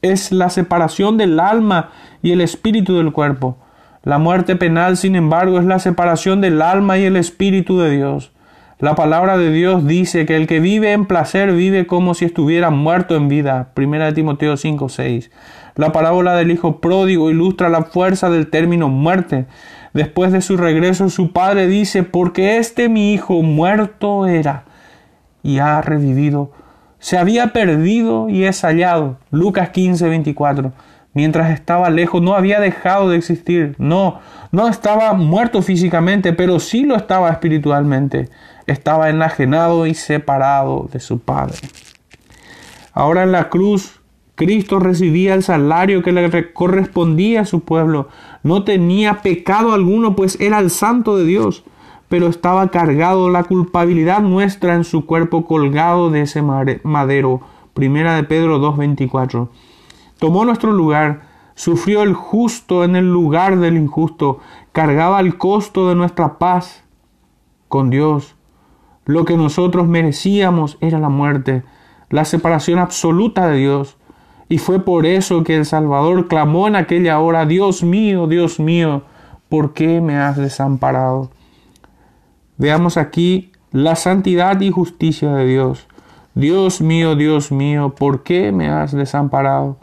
Es 0.00 0.32
la 0.32 0.48
separación 0.48 1.18
del 1.18 1.38
alma 1.40 1.90
y 2.22 2.32
el 2.32 2.40
espíritu 2.40 2.96
del 2.96 3.12
cuerpo. 3.12 3.58
La 4.06 4.18
muerte 4.18 4.54
penal, 4.54 4.96
sin 4.96 5.16
embargo, 5.16 5.58
es 5.58 5.64
la 5.64 5.80
separación 5.80 6.40
del 6.40 6.62
alma 6.62 6.96
y 6.96 7.02
el 7.02 7.16
espíritu 7.16 7.80
de 7.80 7.90
Dios. 7.90 8.30
La 8.78 8.94
palabra 8.94 9.36
de 9.36 9.50
Dios 9.50 9.84
dice 9.84 10.26
que 10.26 10.36
el 10.36 10.46
que 10.46 10.60
vive 10.60 10.92
en 10.92 11.06
placer 11.06 11.50
vive 11.50 11.88
como 11.88 12.14
si 12.14 12.24
estuviera 12.24 12.70
muerto 12.70 13.16
en 13.16 13.26
vida. 13.26 13.72
Primera 13.74 14.04
de 14.04 14.12
Timoteo 14.12 14.56
5, 14.56 14.90
6. 14.90 15.32
La 15.74 15.90
parábola 15.90 16.36
del 16.36 16.52
hijo 16.52 16.80
pródigo 16.80 17.32
ilustra 17.32 17.68
la 17.68 17.82
fuerza 17.82 18.30
del 18.30 18.46
término 18.46 18.88
muerte. 18.88 19.46
Después 19.92 20.30
de 20.30 20.40
su 20.40 20.56
regreso, 20.56 21.10
su 21.10 21.32
padre 21.32 21.66
dice, 21.66 22.04
porque 22.04 22.58
este 22.58 22.88
mi 22.88 23.12
hijo 23.12 23.42
muerto 23.42 24.28
era 24.28 24.66
y 25.42 25.58
ha 25.58 25.82
revivido. 25.82 26.52
Se 27.00 27.18
había 27.18 27.48
perdido 27.48 28.28
y 28.28 28.44
es 28.44 28.60
hallado. 28.60 29.18
Lucas 29.32 29.70
15, 29.70 30.08
24 30.08 30.72
mientras 31.16 31.50
estaba 31.50 31.88
lejos, 31.88 32.20
no 32.20 32.34
había 32.34 32.60
dejado 32.60 33.08
de 33.08 33.16
existir. 33.16 33.74
No, 33.78 34.20
no 34.52 34.68
estaba 34.68 35.14
muerto 35.14 35.62
físicamente, 35.62 36.34
pero 36.34 36.60
sí 36.60 36.84
lo 36.84 36.94
estaba 36.94 37.30
espiritualmente. 37.30 38.28
Estaba 38.66 39.08
enajenado 39.08 39.86
y 39.86 39.94
separado 39.94 40.90
de 40.92 41.00
su 41.00 41.18
Padre. 41.20 41.56
Ahora 42.92 43.22
en 43.22 43.32
la 43.32 43.48
cruz, 43.48 43.98
Cristo 44.34 44.78
recibía 44.78 45.32
el 45.32 45.42
salario 45.42 46.02
que 46.02 46.12
le 46.12 46.52
correspondía 46.52 47.40
a 47.40 47.46
su 47.46 47.60
pueblo. 47.60 48.08
No 48.42 48.64
tenía 48.64 49.22
pecado 49.22 49.72
alguno, 49.72 50.16
pues 50.16 50.38
era 50.38 50.58
el 50.58 50.68
santo 50.68 51.16
de 51.16 51.24
Dios, 51.24 51.64
pero 52.10 52.26
estaba 52.26 52.70
cargado 52.70 53.30
la 53.30 53.44
culpabilidad 53.44 54.20
nuestra 54.20 54.74
en 54.74 54.84
su 54.84 55.06
cuerpo 55.06 55.46
colgado 55.46 56.10
de 56.10 56.20
ese 56.20 56.42
madero. 56.42 57.40
Primera 57.72 58.16
de 58.16 58.24
Pedro 58.24 58.60
2.24 58.60 59.48
tomó 60.18 60.44
nuestro 60.44 60.72
lugar, 60.72 61.22
sufrió 61.54 62.02
el 62.02 62.14
justo 62.14 62.84
en 62.84 62.96
el 62.96 63.10
lugar 63.10 63.58
del 63.58 63.76
injusto, 63.76 64.40
cargaba 64.72 65.20
el 65.20 65.38
costo 65.38 65.88
de 65.88 65.94
nuestra 65.94 66.38
paz 66.38 66.84
con 67.68 67.90
Dios. 67.90 68.36
Lo 69.04 69.24
que 69.24 69.36
nosotros 69.36 69.86
merecíamos 69.86 70.78
era 70.80 70.98
la 70.98 71.08
muerte, 71.08 71.62
la 72.10 72.24
separación 72.24 72.78
absoluta 72.78 73.48
de 73.48 73.58
Dios. 73.58 73.96
Y 74.48 74.58
fue 74.58 74.80
por 74.80 75.06
eso 75.06 75.44
que 75.44 75.56
el 75.56 75.64
Salvador 75.64 76.28
clamó 76.28 76.68
en 76.68 76.76
aquella 76.76 77.18
hora, 77.18 77.46
Dios 77.46 77.82
mío, 77.82 78.26
Dios 78.26 78.60
mío, 78.60 79.02
¿por 79.48 79.72
qué 79.72 80.00
me 80.00 80.18
has 80.18 80.36
desamparado? 80.36 81.30
Veamos 82.58 82.96
aquí 82.96 83.52
la 83.72 83.96
santidad 83.96 84.60
y 84.60 84.70
justicia 84.70 85.32
de 85.34 85.46
Dios. 85.46 85.86
Dios 86.34 86.80
mío, 86.80 87.16
Dios 87.16 87.50
mío, 87.50 87.94
¿por 87.96 88.22
qué 88.22 88.52
me 88.52 88.68
has 88.68 88.92
desamparado? 88.92 89.78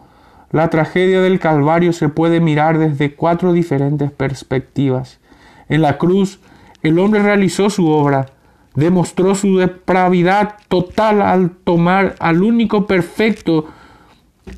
La 0.53 0.69
tragedia 0.69 1.19
del 1.19 1.39
Calvario 1.39 1.93
se 1.93 2.09
puede 2.09 2.39
mirar 2.39 2.77
desde 2.77 3.15
cuatro 3.15 3.53
diferentes 3.53 4.11
perspectivas. 4.11 5.19
En 5.67 5.81
la 5.81 5.97
cruz, 5.97 6.39
el 6.83 6.99
hombre 6.99 7.23
realizó 7.23 7.71
su 7.71 7.87
obra, 7.89 8.27
demostró 8.75 9.33
su 9.33 9.57
depravidad 9.57 10.57
total 10.67 11.23
al 11.23 11.49
tomar 11.49 12.13
al 12.19 12.43
único 12.43 12.85
perfecto 12.85 13.65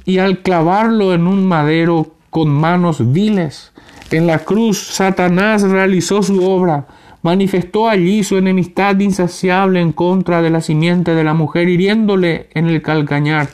y 0.04 0.18
al 0.18 0.40
clavarlo 0.40 1.14
en 1.14 1.28
un 1.28 1.48
madero 1.48 2.12
con 2.30 2.50
manos 2.50 3.14
viles. 3.14 3.72
En 4.12 4.28
la 4.28 4.40
cruz, 4.40 4.78
Satanás 4.78 5.62
realizó 5.62 6.22
su 6.24 6.44
obra, 6.44 6.88
manifestó 7.22 7.88
allí 7.88 8.26
su 8.26 8.36
enemistad 8.36 9.00
insaciable 9.00 9.80
en 9.80 9.94
contra 9.94 10.42
de 10.42 10.50
la 10.50 10.60
simiente 10.60 11.16
de 11.16 11.24
la 11.24 11.34
mujer, 11.34 11.70
hiriéndole 11.70 12.50
en 12.54 12.68
el 12.68 12.82
calcañar. 12.82 13.48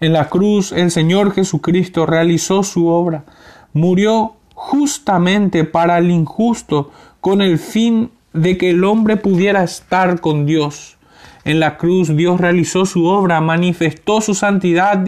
En 0.00 0.12
la 0.12 0.28
cruz 0.28 0.72
el 0.72 0.90
Señor 0.90 1.32
Jesucristo 1.32 2.04
realizó 2.04 2.62
su 2.62 2.88
obra, 2.88 3.24
murió 3.72 4.34
justamente 4.54 5.64
para 5.64 5.96
el 5.98 6.10
injusto, 6.10 6.90
con 7.20 7.40
el 7.40 7.58
fin 7.58 8.10
de 8.34 8.58
que 8.58 8.70
el 8.70 8.84
hombre 8.84 9.16
pudiera 9.16 9.62
estar 9.64 10.20
con 10.20 10.44
Dios. 10.44 10.96
En 11.44 11.60
la 11.60 11.78
cruz 11.78 12.14
Dios 12.14 12.40
realizó 12.40 12.84
su 12.84 13.06
obra, 13.06 13.40
manifestó 13.40 14.20
su 14.20 14.34
santidad 14.34 15.06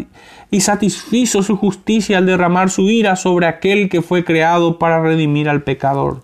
y 0.50 0.60
satisfizo 0.60 1.42
su 1.42 1.56
justicia 1.56 2.18
al 2.18 2.26
derramar 2.26 2.70
su 2.70 2.88
ira 2.88 3.16
sobre 3.16 3.46
aquel 3.46 3.90
que 3.90 4.00
fue 4.00 4.24
creado 4.24 4.78
para 4.78 5.02
redimir 5.02 5.48
al 5.48 5.62
pecador. 5.62 6.22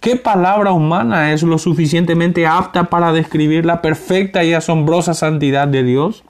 ¿Qué 0.00 0.16
palabra 0.16 0.72
humana 0.72 1.32
es 1.32 1.42
lo 1.42 1.58
suficientemente 1.58 2.46
apta 2.46 2.84
para 2.84 3.12
describir 3.12 3.66
la 3.66 3.82
perfecta 3.82 4.42
y 4.42 4.54
asombrosa 4.54 5.14
santidad 5.14 5.68
de 5.68 5.82
Dios? 5.82 6.24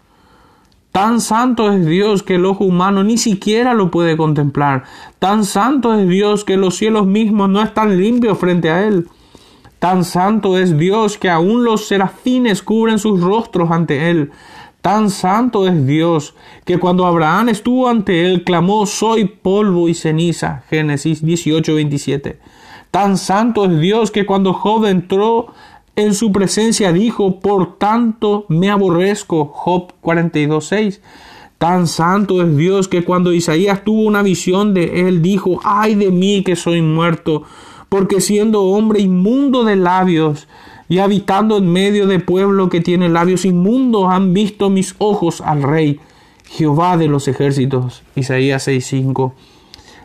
Tan 0.93 1.21
santo 1.21 1.71
es 1.71 1.87
Dios 1.87 2.23
que 2.23 2.37
el 2.37 2.47
ojo 2.47 2.65
humano 2.65 3.05
ni 3.05 3.19
siquiera 3.19 3.75
lo 3.75 3.91
puede 3.91 4.17
contemplar. 4.17 4.85
Tan 5.19 5.45
santo 5.45 5.95
es 5.95 6.09
Dios 6.09 6.45
que 6.45 6.57
los 6.57 6.77
cielos 6.77 7.07
mismos 7.07 7.49
no 7.51 7.63
están 7.63 7.99
limpios 7.99 8.39
frente 8.39 8.71
a 8.71 8.87
Él. 8.87 9.07
Tan 9.79 10.05
santo 10.05 10.59
es 10.59 10.77
Dios 10.77 11.19
que 11.19 11.31
aun 11.31 11.63
los 11.63 11.87
serafines 11.87 12.63
cubren 12.63 12.99
sus 12.99 13.21
rostros 13.21 13.71
ante 13.71 14.11
Él. 14.11 14.33
Tan 14.81 15.11
santo 15.11 15.69
es 15.69 15.87
Dios 15.87 16.35
que 16.65 16.79
cuando 16.79 17.07
Abraham 17.07 17.51
estuvo 17.51 17.89
ante 17.89 18.25
Él 18.25 18.43
clamó 18.43 18.87
Soy 18.87 19.27
polvo 19.27 19.89
y 19.89 19.95
ceniza. 19.95 20.65
Génesis 20.69 21.25
18, 21.25 21.75
27. 21.75 22.39
Tan 22.91 23.19
santo 23.19 23.67
es 23.67 23.79
Dios 23.81 24.11
que 24.11 24.25
cuando 24.25 24.53
Job 24.55 24.87
entró 24.87 25.53
en 25.99 26.15
su 26.15 26.31
presencia 26.31 26.93
dijo, 26.93 27.41
por 27.41 27.77
tanto 27.77 28.47
me 28.49 28.71
aborrezco. 28.71 29.47
Job 29.47 29.93
42.6. 30.01 31.01
Tan 31.59 31.89
santo 31.89 32.41
es 32.41 32.57
Dios 32.57 32.87
que 32.87 33.03
cuando 33.03 33.33
Isaías 33.33 33.83
tuvo 33.83 34.03
una 34.03 34.23
visión 34.23 34.75
de 34.75 35.09
él, 35.09 35.23
dijo, 35.23 35.61
ay 35.65 35.97
de 35.97 36.13
mí 36.13 36.45
que 36.45 36.55
soy 36.55 36.83
muerto, 36.83 37.43
porque 37.89 38.21
siendo 38.21 38.63
hombre 38.63 39.01
inmundo 39.01 39.65
de 39.65 39.75
labios 39.75 40.47
y 40.89 40.99
habitando 40.99 41.57
en 41.59 41.73
medio 41.73 42.07
de 42.07 42.21
pueblo 42.21 42.69
que 42.69 42.81
tiene 42.81 43.09
labios 43.09 43.45
inmundos, 43.45 44.05
han 44.09 44.33
visto 44.33 44.71
mis 44.71 44.95
ojos 44.99 45.41
al 45.41 45.65
rey, 45.65 45.99
Jehová 46.45 46.97
de 46.97 47.09
los 47.09 47.27
ejércitos. 47.27 48.05
Isaías 48.15 48.69
6.5. 48.69 49.33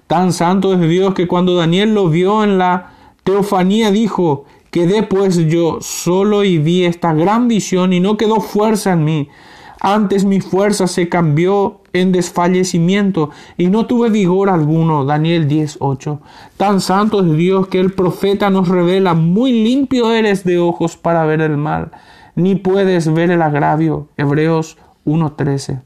Tan 0.07 0.33
santo 0.33 0.73
es 0.73 0.89
Dios 0.89 1.13
que 1.13 1.27
cuando 1.27 1.55
Daniel 1.55 1.93
lo 1.93 2.09
vio 2.09 2.43
en 2.43 2.57
la 2.57 2.93
teofanía 3.23 3.91
dijo, 3.91 4.45
quedé 4.73 5.03
pues 5.03 5.37
yo 5.37 5.77
solo 5.81 6.43
y 6.43 6.57
vi 6.57 6.85
esta 6.85 7.13
gran 7.13 7.47
visión 7.47 7.93
y 7.93 7.99
no 7.99 8.17
quedó 8.17 8.41
fuerza 8.41 8.93
en 8.93 9.03
mí. 9.05 9.29
Antes 9.79 10.25
mi 10.25 10.41
fuerza 10.41 10.87
se 10.87 11.09
cambió 11.09 11.81
en 11.93 12.11
desfallecimiento 12.11 13.29
y 13.55 13.67
no 13.67 13.85
tuve 13.85 14.09
vigor 14.09 14.49
alguno. 14.49 15.05
Daniel 15.05 15.47
10:8. 15.47 16.21
Tan 16.57 16.81
santo 16.81 17.21
es 17.21 17.37
Dios 17.37 17.67
que 17.67 17.79
el 17.79 17.93
profeta 17.93 18.49
nos 18.49 18.67
revela, 18.67 19.13
muy 19.13 19.51
limpio 19.51 20.11
eres 20.11 20.43
de 20.43 20.57
ojos 20.57 20.97
para 20.97 21.23
ver 21.25 21.41
el 21.41 21.55
mal, 21.55 21.91
ni 22.33 22.55
puedes 22.55 23.13
ver 23.13 23.29
el 23.29 23.43
agravio. 23.43 24.07
Hebreos 24.17 24.77
1:13. 25.05 25.83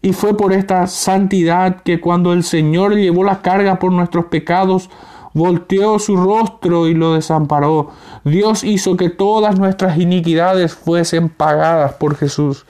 Y 0.00 0.14
fue 0.14 0.34
por 0.38 0.54
esta 0.54 0.86
santidad 0.86 1.82
que 1.82 2.00
cuando 2.00 2.32
el 2.32 2.44
Señor 2.44 2.94
llevó 2.94 3.24
la 3.24 3.42
carga 3.42 3.78
por 3.78 3.92
nuestros 3.92 4.26
pecados, 4.26 4.88
volteó 5.32 5.98
su 5.98 6.16
rostro 6.16 6.88
y 6.88 6.94
lo 6.94 7.14
desamparó. 7.14 7.90
Dios 8.24 8.64
hizo 8.64 8.96
que 8.96 9.10
todas 9.10 9.58
nuestras 9.58 9.98
iniquidades 9.98 10.74
fuesen 10.74 11.28
pagadas 11.28 11.94
por 11.94 12.16
Jesús. 12.16 12.66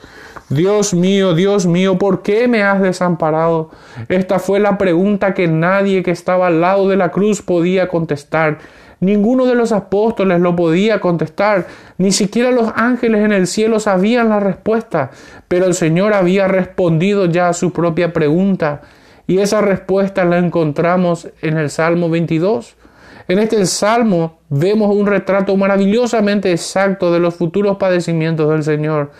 Dios 0.49 0.93
mío, 0.93 1.33
Dios 1.33 1.65
mío, 1.65 1.97
¿por 1.97 2.23
qué 2.23 2.47
me 2.49 2.61
has 2.61 2.81
desamparado? 2.81 3.69
Esta 4.09 4.37
fue 4.37 4.59
la 4.59 4.77
pregunta 4.77 5.33
que 5.33 5.47
nadie 5.47 6.03
que 6.03 6.11
estaba 6.11 6.47
al 6.47 6.59
lado 6.59 6.89
de 6.89 6.97
la 6.97 7.09
cruz 7.09 7.41
podía 7.41 7.87
contestar. 7.87 8.59
Ninguno 8.99 9.45
de 9.45 9.55
los 9.55 9.71
apóstoles 9.71 10.39
lo 10.41 10.55
podía 10.55 10.99
contestar, 10.99 11.67
ni 11.97 12.11
siquiera 12.11 12.51
los 12.51 12.71
ángeles 12.75 13.23
en 13.25 13.31
el 13.31 13.47
cielo 13.47 13.79
sabían 13.79 14.29
la 14.29 14.39
respuesta, 14.39 15.09
pero 15.47 15.65
el 15.65 15.73
Señor 15.73 16.13
había 16.13 16.47
respondido 16.47 17.25
ya 17.25 17.49
a 17.49 17.53
su 17.53 17.71
propia 17.71 18.13
pregunta, 18.13 18.81
y 19.31 19.39
esa 19.39 19.61
respuesta 19.61 20.25
la 20.25 20.39
encontramos 20.39 21.29
en 21.41 21.57
el 21.57 21.69
Salmo 21.69 22.09
22. 22.09 22.75
En 23.29 23.39
este 23.39 23.65
salmo 23.65 24.41
vemos 24.49 24.93
un 24.93 25.07
retrato 25.07 25.55
maravillosamente 25.55 26.51
exacto 26.51 27.13
de 27.13 27.21
los 27.21 27.35
futuros 27.35 27.77
padecimientos 27.77 28.49
del 28.49 28.63
Señor. 28.63 29.11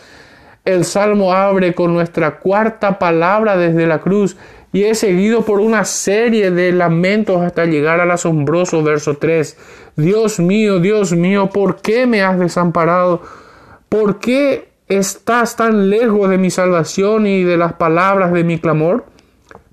El 0.65 0.83
salmo 0.83 1.31
abre 1.31 1.73
con 1.73 1.93
nuestra 1.93 2.39
cuarta 2.39 2.99
palabra 2.99 3.55
desde 3.55 3.87
la 3.87 3.99
cruz 3.99 4.35
y 4.73 4.83
es 4.83 4.99
seguido 4.99 5.45
por 5.45 5.61
una 5.61 5.85
serie 5.85 6.51
de 6.51 6.73
lamentos 6.73 7.41
hasta 7.41 7.63
llegar 7.63 8.01
al 8.01 8.11
asombroso 8.11 8.83
verso 8.83 9.15
3. 9.15 9.57
Dios 9.95 10.41
mío, 10.41 10.81
Dios 10.81 11.13
mío, 11.13 11.47
¿por 11.47 11.77
qué 11.77 12.05
me 12.05 12.21
has 12.21 12.37
desamparado? 12.37 13.21
¿Por 13.87 14.19
qué 14.19 14.71
estás 14.89 15.55
tan 15.55 15.89
lejos 15.89 16.29
de 16.29 16.37
mi 16.37 16.49
salvación 16.49 17.27
y 17.27 17.43
de 17.45 17.55
las 17.55 17.71
palabras 17.71 18.33
de 18.33 18.43
mi 18.43 18.59
clamor? 18.59 19.05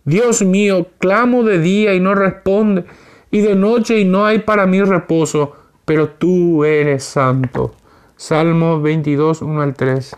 Dios 0.09 0.41
mío, 0.41 0.87
clamo 0.99 1.43
de 1.43 1.59
día 1.59 1.93
y 1.93 2.01
no 2.01 2.15
responde, 2.15 2.87
y 3.31 3.43
de 3.43 3.55
noche 3.55 3.99
y 3.99 4.07
no 4.07 4.25
hay 4.25 4.39
para 4.39 4.65
mí 4.65 4.83
reposo, 4.83 5.53
pero 5.85 6.09
tú 6.09 6.65
eres 6.65 7.05
santo. 7.05 7.75
Salmo 8.17 8.81
22, 8.81 9.43
1 9.43 9.61
al 9.61 9.75
3. 9.75 10.17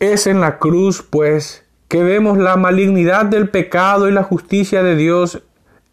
Es 0.00 0.26
en 0.26 0.42
la 0.42 0.58
cruz, 0.58 1.02
pues, 1.02 1.64
que 1.88 2.02
vemos 2.02 2.36
la 2.36 2.58
malignidad 2.58 3.24
del 3.24 3.48
pecado 3.48 4.06
y 4.06 4.12
la 4.12 4.22
justicia 4.22 4.82
de 4.82 4.94
Dios 4.94 5.42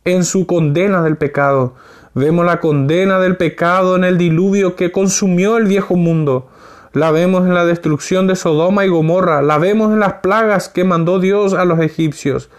en 0.03 0.25
su 0.25 0.45
condena 0.45 1.01
del 1.01 1.15
pecado. 1.15 1.75
Vemos 2.13 2.45
la 2.45 2.59
condena 2.59 3.19
del 3.19 3.37
pecado 3.37 3.95
en 3.95 4.03
el 4.03 4.17
diluvio 4.17 4.75
que 4.75 4.91
consumió 4.91 5.55
el 5.55 5.67
viejo 5.67 5.95
mundo. 5.95 6.49
La 6.93 7.09
vemos 7.09 7.47
en 7.47 7.55
la 7.55 7.65
destrucción 7.65 8.27
de 8.27 8.35
Sodoma 8.35 8.85
y 8.85 8.89
Gomorra. 8.89 9.41
La 9.41 9.57
vemos 9.57 9.91
en 9.91 9.99
las 9.99 10.13
plagas 10.15 10.69
que 10.69 10.83
mandó 10.83 11.19
Dios 11.19 11.53
a 11.53 11.65
los 11.65 11.79
egipcios. 11.79 12.51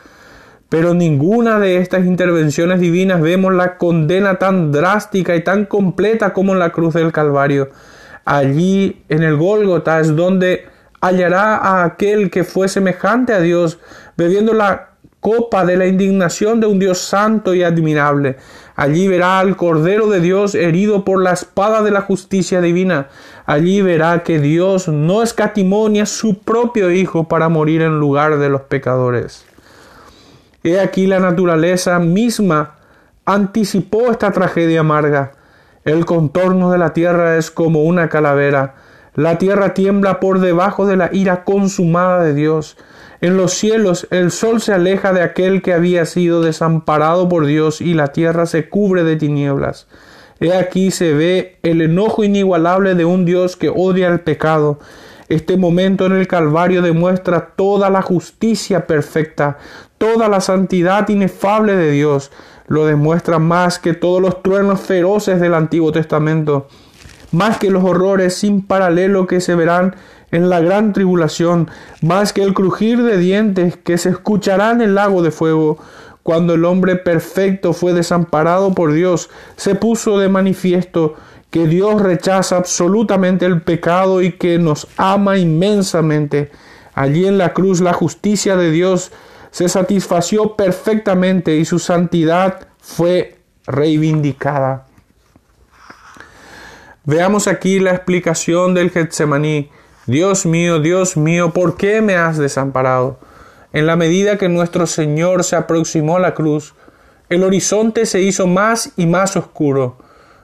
Pero 0.68 0.92
ninguna 0.92 1.60
de 1.60 1.78
estas 1.78 2.04
intervenciones 2.04 2.80
divinas 2.80 3.20
vemos 3.20 3.54
la 3.54 3.78
condena 3.78 4.40
tan 4.40 4.72
drástica 4.72 5.36
y 5.36 5.44
tan 5.44 5.66
completa 5.66 6.32
como 6.32 6.52
en 6.52 6.58
la 6.58 6.70
cruz 6.70 6.94
del 6.94 7.12
Calvario. 7.12 7.68
Allí 8.24 9.04
en 9.08 9.22
el 9.22 9.36
Gólgota 9.36 10.00
es 10.00 10.16
donde 10.16 10.66
hallará 11.00 11.56
a 11.56 11.84
aquel 11.84 12.28
que 12.28 12.42
fue 12.42 12.66
semejante 12.66 13.34
a 13.34 13.40
Dios, 13.40 13.78
bebiendo 14.16 14.52
la 14.52 14.94
copa 15.20 15.64
de 15.64 15.76
la 15.76 15.86
indignación 15.86 16.58
de 16.58 16.66
un 16.66 16.80
Dios 16.80 16.98
santo 16.98 17.54
y 17.54 17.62
admirable. 17.62 18.36
Allí 18.76 19.06
verá 19.08 19.38
al 19.38 19.56
Cordero 19.56 20.08
de 20.08 20.20
Dios 20.20 20.54
herido 20.54 21.04
por 21.04 21.22
la 21.22 21.32
espada 21.32 21.82
de 21.82 21.90
la 21.90 22.00
justicia 22.00 22.60
divina. 22.60 23.08
Allí 23.46 23.82
verá 23.82 24.22
que 24.22 24.40
Dios 24.40 24.88
no 24.88 25.22
escatimó 25.22 25.88
ni 25.88 26.00
a 26.00 26.06
su 26.06 26.38
propio 26.38 26.90
Hijo 26.90 27.28
para 27.28 27.48
morir 27.48 27.82
en 27.82 28.00
lugar 28.00 28.38
de 28.38 28.48
los 28.48 28.62
pecadores. 28.62 29.44
He 30.62 30.80
aquí 30.80 31.06
la 31.06 31.20
naturaleza 31.20 31.98
misma 31.98 32.76
anticipó 33.24 34.10
esta 34.10 34.32
tragedia 34.32 34.80
amarga. 34.80 35.32
El 35.84 36.04
contorno 36.06 36.70
de 36.70 36.78
la 36.78 36.92
tierra 36.92 37.36
es 37.36 37.50
como 37.50 37.84
una 37.84 38.08
calavera 38.08 38.74
la 39.16 39.38
tierra 39.38 39.74
tiembla 39.74 40.18
por 40.18 40.40
debajo 40.40 40.86
de 40.86 40.96
la 40.96 41.08
ira 41.12 41.44
consumada 41.44 42.24
de 42.24 42.34
Dios. 42.34 42.76
En 43.24 43.38
los 43.38 43.54
cielos 43.54 44.06
el 44.10 44.30
sol 44.30 44.60
se 44.60 44.74
aleja 44.74 45.14
de 45.14 45.22
aquel 45.22 45.62
que 45.62 45.72
había 45.72 46.04
sido 46.04 46.42
desamparado 46.42 47.26
por 47.26 47.46
Dios 47.46 47.80
y 47.80 47.94
la 47.94 48.08
tierra 48.08 48.44
se 48.44 48.68
cubre 48.68 49.02
de 49.02 49.16
tinieblas. 49.16 49.86
He 50.40 50.52
aquí 50.52 50.90
se 50.90 51.14
ve 51.14 51.56
el 51.62 51.80
enojo 51.80 52.22
inigualable 52.22 52.94
de 52.94 53.06
un 53.06 53.24
Dios 53.24 53.56
que 53.56 53.70
odia 53.70 54.08
el 54.08 54.20
pecado. 54.20 54.78
Este 55.30 55.56
momento 55.56 56.04
en 56.04 56.12
el 56.12 56.28
Calvario 56.28 56.82
demuestra 56.82 57.54
toda 57.56 57.88
la 57.88 58.02
justicia 58.02 58.86
perfecta, 58.86 59.56
toda 59.96 60.28
la 60.28 60.42
santidad 60.42 61.08
inefable 61.08 61.76
de 61.76 61.92
Dios. 61.92 62.30
Lo 62.66 62.84
demuestra 62.84 63.38
más 63.38 63.78
que 63.78 63.94
todos 63.94 64.20
los 64.20 64.42
truenos 64.42 64.80
feroces 64.80 65.40
del 65.40 65.54
Antiguo 65.54 65.92
Testamento 65.92 66.68
más 67.34 67.58
que 67.58 67.70
los 67.70 67.84
horrores 67.84 68.34
sin 68.34 68.62
paralelo 68.62 69.26
que 69.26 69.40
se 69.40 69.54
verán 69.54 69.96
en 70.34 70.50
la 70.50 70.60
gran 70.60 70.92
tribulación, 70.92 71.70
más 72.02 72.32
que 72.32 72.42
el 72.42 72.54
crujir 72.54 73.00
de 73.04 73.18
dientes 73.18 73.76
que 73.76 73.98
se 73.98 74.08
escuchará 74.08 74.72
en 74.72 74.80
el 74.80 74.96
lago 74.96 75.22
de 75.22 75.30
fuego, 75.30 75.78
cuando 76.24 76.54
el 76.54 76.64
hombre 76.64 76.96
perfecto 76.96 77.72
fue 77.72 77.92
desamparado 77.92 78.74
por 78.74 78.92
Dios, 78.92 79.30
se 79.56 79.76
puso 79.76 80.18
de 80.18 80.28
manifiesto 80.28 81.14
que 81.50 81.68
Dios 81.68 82.02
rechaza 82.02 82.56
absolutamente 82.56 83.46
el 83.46 83.62
pecado 83.62 84.22
y 84.22 84.32
que 84.32 84.58
nos 84.58 84.88
ama 84.96 85.38
inmensamente. 85.38 86.50
Allí 86.94 87.26
en 87.26 87.38
la 87.38 87.52
cruz 87.52 87.80
la 87.80 87.92
justicia 87.92 88.56
de 88.56 88.72
Dios 88.72 89.12
se 89.52 89.68
satisfació 89.68 90.56
perfectamente 90.56 91.58
y 91.58 91.64
su 91.64 91.78
santidad 91.78 92.66
fue 92.80 93.38
reivindicada. 93.68 94.86
Veamos 97.04 97.46
aquí 97.46 97.78
la 97.78 97.92
explicación 97.92 98.74
del 98.74 98.90
Getsemaní. 98.90 99.70
Dios 100.06 100.44
mío, 100.44 100.80
Dios 100.80 101.16
mío, 101.16 101.52
¿por 101.52 101.78
qué 101.78 102.02
me 102.02 102.16
has 102.16 102.36
desamparado? 102.36 103.18
En 103.72 103.86
la 103.86 103.96
medida 103.96 104.36
que 104.36 104.50
nuestro 104.50 104.86
Señor 104.86 105.44
se 105.44 105.56
aproximó 105.56 106.16
a 106.16 106.20
la 106.20 106.34
cruz, 106.34 106.74
el 107.30 107.42
horizonte 107.42 108.04
se 108.04 108.20
hizo 108.20 108.46
más 108.46 108.92
y 108.98 109.06
más 109.06 109.34
oscuro. 109.34 109.96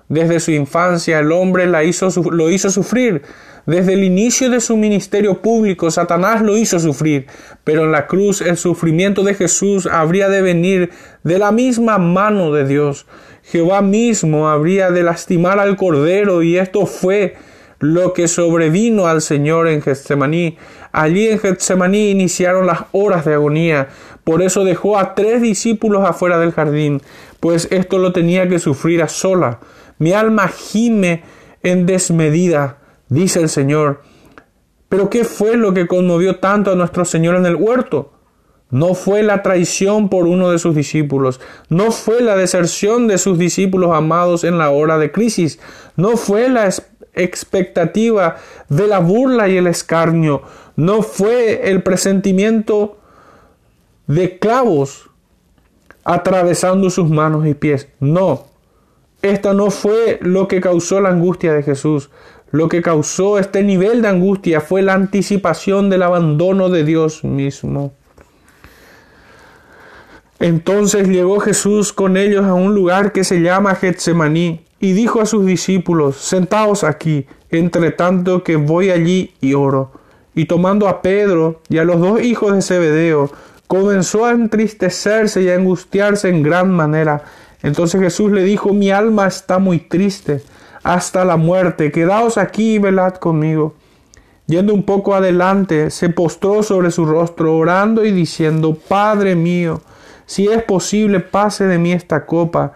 Desde 0.09 0.40
su 0.40 0.51
infancia 0.53 1.18
el 1.18 1.31
hombre 1.31 1.66
la 1.66 1.85
hizo, 1.85 2.09
lo 2.31 2.51
hizo 2.51 2.70
sufrir. 2.70 3.20
Desde 3.66 3.92
el 3.92 4.03
inicio 4.03 4.49
de 4.49 4.62
su 4.62 4.79
ministerio 4.79 5.42
público 5.42 5.90
Satanás 5.90 6.40
lo 6.40 6.57
hizo 6.57 6.81
sufrir. 6.81 7.27
Pero 7.62 7.85
en 7.85 7.92
la 7.92 8.07
cruz 8.07 8.40
el 8.40 8.57
sufrimiento 8.57 9.23
de 9.25 9.35
Jesús 9.35 9.87
habría 9.87 10.31
de 10.31 10.40
venir 10.40 10.90
de 11.23 11.38
la 11.38 11.53
misma 11.53 11.99
mano 11.99 12.51
de 12.51 12.64
Dios. 12.66 13.05
Jehová 13.42 13.83
mismo 13.83 14.49
habría 14.49 14.90
de 14.90 15.03
lastimar 15.03 15.61
al 15.61 15.77
Cordero 15.77 16.42
y 16.42 16.57
esto 16.57 16.87
fue 16.87 17.37
lo 17.81 18.12
que 18.12 18.29
sobrevino 18.29 19.07
al 19.07 19.23
Señor 19.23 19.66
en 19.66 19.83
Getsemaní. 19.83 20.57
Allí 20.93 21.29
en 21.29 21.38
Getsemaní 21.38 22.11
iniciaron 22.11 22.66
las 22.66 22.85
horas 22.93 23.25
de 23.25 23.35
agonía. 23.35 23.88
Por 24.23 24.43
eso 24.43 24.64
dejó 24.64 24.99
a 24.99 25.14
tres 25.14 25.43
discípulos 25.43 26.05
afuera 26.07 26.38
del 26.38 26.53
jardín, 26.53 27.01
pues 27.40 27.69
esto 27.71 27.99
lo 27.99 28.12
tenía 28.12 28.49
que 28.49 28.59
sufrir 28.59 29.03
a 29.03 29.09
sola. 29.09 29.61
Mi 29.99 30.12
alma 30.12 30.49
gime 30.49 31.25
en 31.62 31.87
desmedida, 31.87 32.79
dice 33.09 33.40
el 33.40 33.49
Señor. 33.49 34.03
Pero 34.88 35.09
¿qué 35.09 35.25
fue 35.25 35.57
lo 35.57 35.73
que 35.73 35.87
conmovió 35.87 36.37
tanto 36.37 36.73
a 36.73 36.77
nuestro 36.77 37.05
Señor 37.05 37.37
en 37.37 37.47
el 37.47 37.57
huerto? 37.57 38.12
No 38.71 38.95
fue 38.95 39.23
la 39.23 39.43
traición 39.43 40.09
por 40.09 40.27
uno 40.27 40.51
de 40.51 40.61
sus 40.61 40.77
discípulos, 40.77 41.40
no 41.69 41.90
fue 41.90 42.23
la 42.23 42.37
deserción 42.37 43.09
de 43.09 43.19
sus 43.19 43.37
discípulos 43.37 43.90
amados 43.93 44.45
en 44.45 44.59
la 44.59 44.71
hora 44.71 44.97
de 44.97 45.11
crisis, 45.11 45.59
no 45.97 46.16
fue 46.16 46.49
la 46.49 46.69
expectativa 47.14 48.37
de 48.68 48.87
la 48.87 48.99
burla 48.99 49.49
y 49.49 49.57
el 49.57 49.66
escarnio, 49.66 50.42
no 50.77 51.03
fue 51.03 51.70
el 51.70 51.83
presentimiento 51.83 52.99
de 54.07 54.38
clavos 54.38 55.11
atravesando 56.05 56.90
sus 56.90 57.09
manos 57.11 57.46
y 57.46 57.55
pies, 57.55 57.88
no. 58.01 58.46
Esta 59.23 59.53
no 59.53 59.70
fue 59.70 60.18
lo 60.23 60.49
que 60.49 60.61
causó 60.61 61.01
la 61.01 61.11
angustia 61.11 61.53
de 61.53 61.62
Jesús. 61.62 62.11
Lo 62.51 62.68
que 62.68 62.83
causó 62.83 63.38
este 63.38 63.62
nivel 63.62 64.03
de 64.03 64.09
angustia 64.09 64.61
fue 64.61 64.83
la 64.83 64.94
anticipación 64.94 65.90
del 65.90 66.03
abandono 66.03 66.70
de 66.70 66.85
Dios 66.85 67.23
mismo. 67.23 67.92
Entonces 70.38 71.07
llegó 71.07 71.38
Jesús 71.38 71.92
con 71.92 72.16
ellos 72.16 72.46
a 72.46 72.55
un 72.55 72.75
lugar 72.75 73.12
que 73.12 73.25
se 73.25 73.42
llama 73.42 73.75
Getsemaní 73.75 74.64
y 74.81 74.93
dijo 74.93 75.21
a 75.21 75.27
sus 75.27 75.45
discípulos, 75.45 76.16
sentaos 76.16 76.85
aquí, 76.85 77.27
entre 77.51 77.90
tanto 77.90 78.43
que 78.43 78.57
voy 78.57 78.90
allí 78.90 79.35
y 79.40 79.55
oro. 79.55 79.93
Y 80.35 80.47
tomando 80.47 80.88
a 80.88 81.03
Pedro 81.03 81.61
y 81.69 81.79
a 81.79 81.85
los 81.85 82.01
dos 82.01 82.23
hijos 82.23 82.55
de 82.55 82.62
Zebedeo, 82.62 83.31
comenzó 83.66 84.25
a 84.25 84.33
entristecerse 84.33 85.43
y 85.43 85.51
a 85.51 85.55
angustiarse 85.57 86.31
en 86.31 86.43
gran 86.43 86.71
manera. 86.71 87.25
Entonces 87.62 88.01
Jesús 88.01 88.33
le 88.33 88.43
dijo, 88.43 88.73
mi 88.73 88.90
alma 88.90 89.27
está 89.27 89.59
muy 89.59 89.81
triste 89.81 90.43
hasta 90.83 91.27
la 91.27 91.37
muerte, 91.37 91.93
quedaos 91.93 92.38
aquí 92.38 92.75
y 92.75 92.79
velad 92.79 93.14
conmigo. 93.16 93.75
Yendo 94.47 94.75
un 94.75 94.83
poco 94.83 95.14
adelante, 95.14 95.90
se 95.90 96.09
postró 96.09 96.62
sobre 96.62 96.90
su 96.90 97.05
rostro, 97.05 97.57
orando 97.57 98.05
y 98.05 98.11
diciendo, 98.11 98.77
Padre 98.88 99.37
mío, 99.37 99.83
si 100.27 100.49
es 100.49 100.62
posible, 100.62 101.21
pase 101.21 101.66
de 101.66 101.79
mí 101.79 101.93
esta 101.93 102.25
copa, 102.25 102.73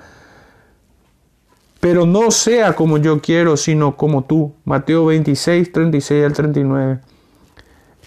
pero 1.84 2.06
no 2.06 2.30
sea 2.30 2.74
como 2.74 2.96
yo 2.96 3.20
quiero, 3.20 3.58
sino 3.58 3.94
como 3.98 4.24
tú. 4.24 4.54
Mateo 4.64 5.04
26, 5.04 5.70
36 5.70 6.24
al 6.24 6.32
39. 6.32 7.00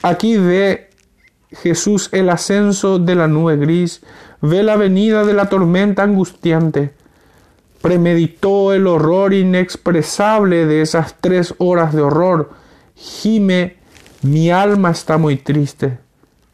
Aquí 0.01 0.35
ve 0.35 0.89
Jesús 1.51 2.09
el 2.11 2.31
ascenso 2.31 2.97
de 2.97 3.13
la 3.13 3.27
nube 3.27 3.55
gris, 3.55 4.01
ve 4.41 4.63
la 4.63 4.77
venida 4.77 5.25
de 5.25 5.35
la 5.35 5.47
tormenta 5.47 6.01
angustiante, 6.01 6.95
premeditó 7.79 8.73
el 8.73 8.87
horror 8.87 9.35
inexpresable 9.35 10.65
de 10.65 10.81
esas 10.81 11.13
tres 11.21 11.53
horas 11.59 11.93
de 11.93 12.01
horror, 12.01 12.49
gime, 12.95 13.75
mi 14.23 14.49
alma 14.49 14.89
está 14.89 15.19
muy 15.19 15.37
triste. 15.37 15.99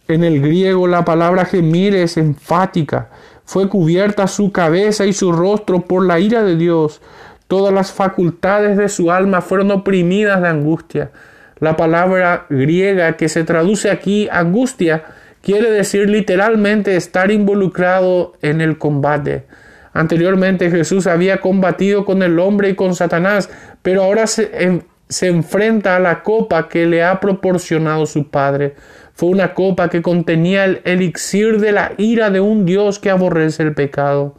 En 0.09 0.25
el 0.25 0.41
griego 0.41 0.87
la 0.87 1.05
palabra 1.05 1.45
gemir 1.45 1.95
es 1.95 2.17
enfática. 2.17 3.11
Fue 3.45 3.69
cubierta 3.69 4.27
su 4.27 4.51
cabeza 4.51 5.05
y 5.05 5.13
su 5.13 5.31
rostro 5.31 5.81
por 5.81 6.05
la 6.05 6.19
ira 6.19 6.43
de 6.43 6.55
Dios. 6.55 7.01
Todas 7.47 7.73
las 7.73 7.91
facultades 7.91 8.77
de 8.77 8.89
su 8.89 9.11
alma 9.11 9.41
fueron 9.41 9.71
oprimidas 9.71 10.41
de 10.41 10.47
angustia. 10.47 11.11
La 11.59 11.75
palabra 11.75 12.45
griega 12.49 13.15
que 13.15 13.29
se 13.29 13.43
traduce 13.43 13.91
aquí 13.91 14.27
angustia 14.31 15.03
quiere 15.41 15.69
decir 15.69 16.09
literalmente 16.09 16.95
estar 16.95 17.31
involucrado 17.31 18.33
en 18.41 18.61
el 18.61 18.77
combate. 18.77 19.45
Anteriormente 19.93 20.71
Jesús 20.71 21.05
había 21.05 21.39
combatido 21.39 22.05
con 22.05 22.23
el 22.23 22.39
hombre 22.39 22.69
y 22.69 22.75
con 22.75 22.95
Satanás, 22.95 23.49
pero 23.81 24.03
ahora 24.03 24.25
se, 24.25 24.81
se 25.09 25.27
enfrenta 25.27 25.95
a 25.95 25.99
la 25.99 26.23
copa 26.23 26.67
que 26.67 26.87
le 26.87 27.03
ha 27.03 27.19
proporcionado 27.19 28.05
su 28.05 28.29
Padre. 28.29 28.75
Fue 29.13 29.29
una 29.29 29.53
copa 29.53 29.89
que 29.89 30.01
contenía 30.01 30.65
el 30.65 30.81
elixir 30.85 31.59
de 31.59 31.71
la 31.71 31.93
ira 31.97 32.29
de 32.29 32.39
un 32.39 32.65
Dios 32.65 32.99
que 32.99 33.09
aborrece 33.09 33.63
el 33.63 33.73
pecado. 33.73 34.35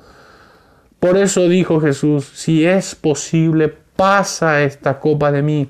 Por 0.99 1.17
eso 1.17 1.49
dijo 1.49 1.81
Jesús, 1.81 2.31
si 2.35 2.67
es 2.67 2.95
posible, 2.95 3.73
pasa 3.97 4.63
esta 4.63 4.99
copa 4.99 5.31
de 5.31 5.43
mí. 5.43 5.69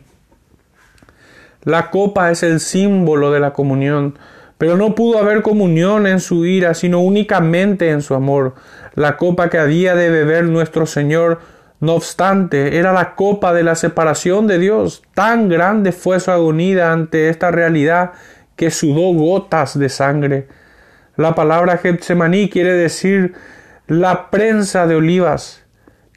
La 1.64 1.90
copa 1.90 2.30
es 2.30 2.42
el 2.42 2.60
símbolo 2.60 3.30
de 3.30 3.40
la 3.40 3.52
comunión, 3.52 4.18
pero 4.58 4.76
no 4.76 4.94
pudo 4.94 5.18
haber 5.18 5.42
comunión 5.42 6.06
en 6.06 6.20
su 6.20 6.46
ira, 6.46 6.74
sino 6.74 7.00
únicamente 7.00 7.90
en 7.90 8.00
su 8.00 8.14
amor. 8.14 8.54
La 8.94 9.16
copa 9.16 9.50
que 9.50 9.58
había 9.58 9.94
de 9.94 10.10
beber 10.10 10.44
nuestro 10.44 10.86
Señor 10.86 11.40
no 11.84 11.94
obstante, 11.94 12.78
era 12.78 12.92
la 12.92 13.14
copa 13.14 13.52
de 13.52 13.62
la 13.62 13.74
separación 13.74 14.46
de 14.46 14.58
Dios. 14.58 15.02
Tan 15.14 15.48
grande 15.48 15.92
fue 15.92 16.18
su 16.18 16.30
agonía 16.30 16.92
ante 16.92 17.28
esta 17.28 17.50
realidad 17.50 18.12
que 18.56 18.70
sudó 18.70 19.12
gotas 19.12 19.78
de 19.78 19.88
sangre. 19.88 20.48
La 21.16 21.34
palabra 21.34 21.78
Getsemaní 21.78 22.48
quiere 22.48 22.72
decir 22.72 23.34
la 23.86 24.30
prensa 24.30 24.86
de 24.86 24.96
olivas. 24.96 25.62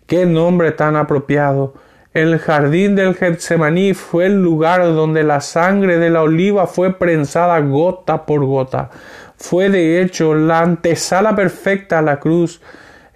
Qué 0.06 0.26
nombre 0.26 0.72
tan 0.72 0.96
apropiado. 0.96 1.76
El 2.14 2.40
jardín 2.40 2.96
del 2.96 3.16
Getsemaní 3.16 3.94
fue 3.94 4.26
el 4.26 4.42
lugar 4.42 4.82
donde 4.82 5.24
la 5.24 5.42
sangre 5.42 6.00
de 6.00 6.10
la 6.10 6.24
oliva 6.24 6.66
fue 6.66 6.98
prensada 6.98 7.60
gota 7.60 8.26
por 8.26 8.46
gota. 8.46 8.90
Fue 9.38 9.70
de 9.70 10.02
hecho 10.02 10.34
la 10.34 10.62
antesala 10.62 11.36
perfecta 11.36 12.00
a 12.00 12.02
la 12.02 12.20
cruz 12.20 12.62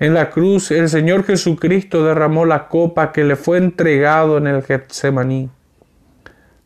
en 0.01 0.15
la 0.15 0.31
cruz 0.31 0.71
el 0.71 0.89
Señor 0.89 1.25
Jesucristo 1.25 2.03
derramó 2.03 2.45
la 2.45 2.69
copa 2.69 3.11
que 3.11 3.23
le 3.23 3.35
fue 3.35 3.59
entregado 3.59 4.39
en 4.39 4.47
el 4.47 4.63
Getsemaní. 4.63 5.51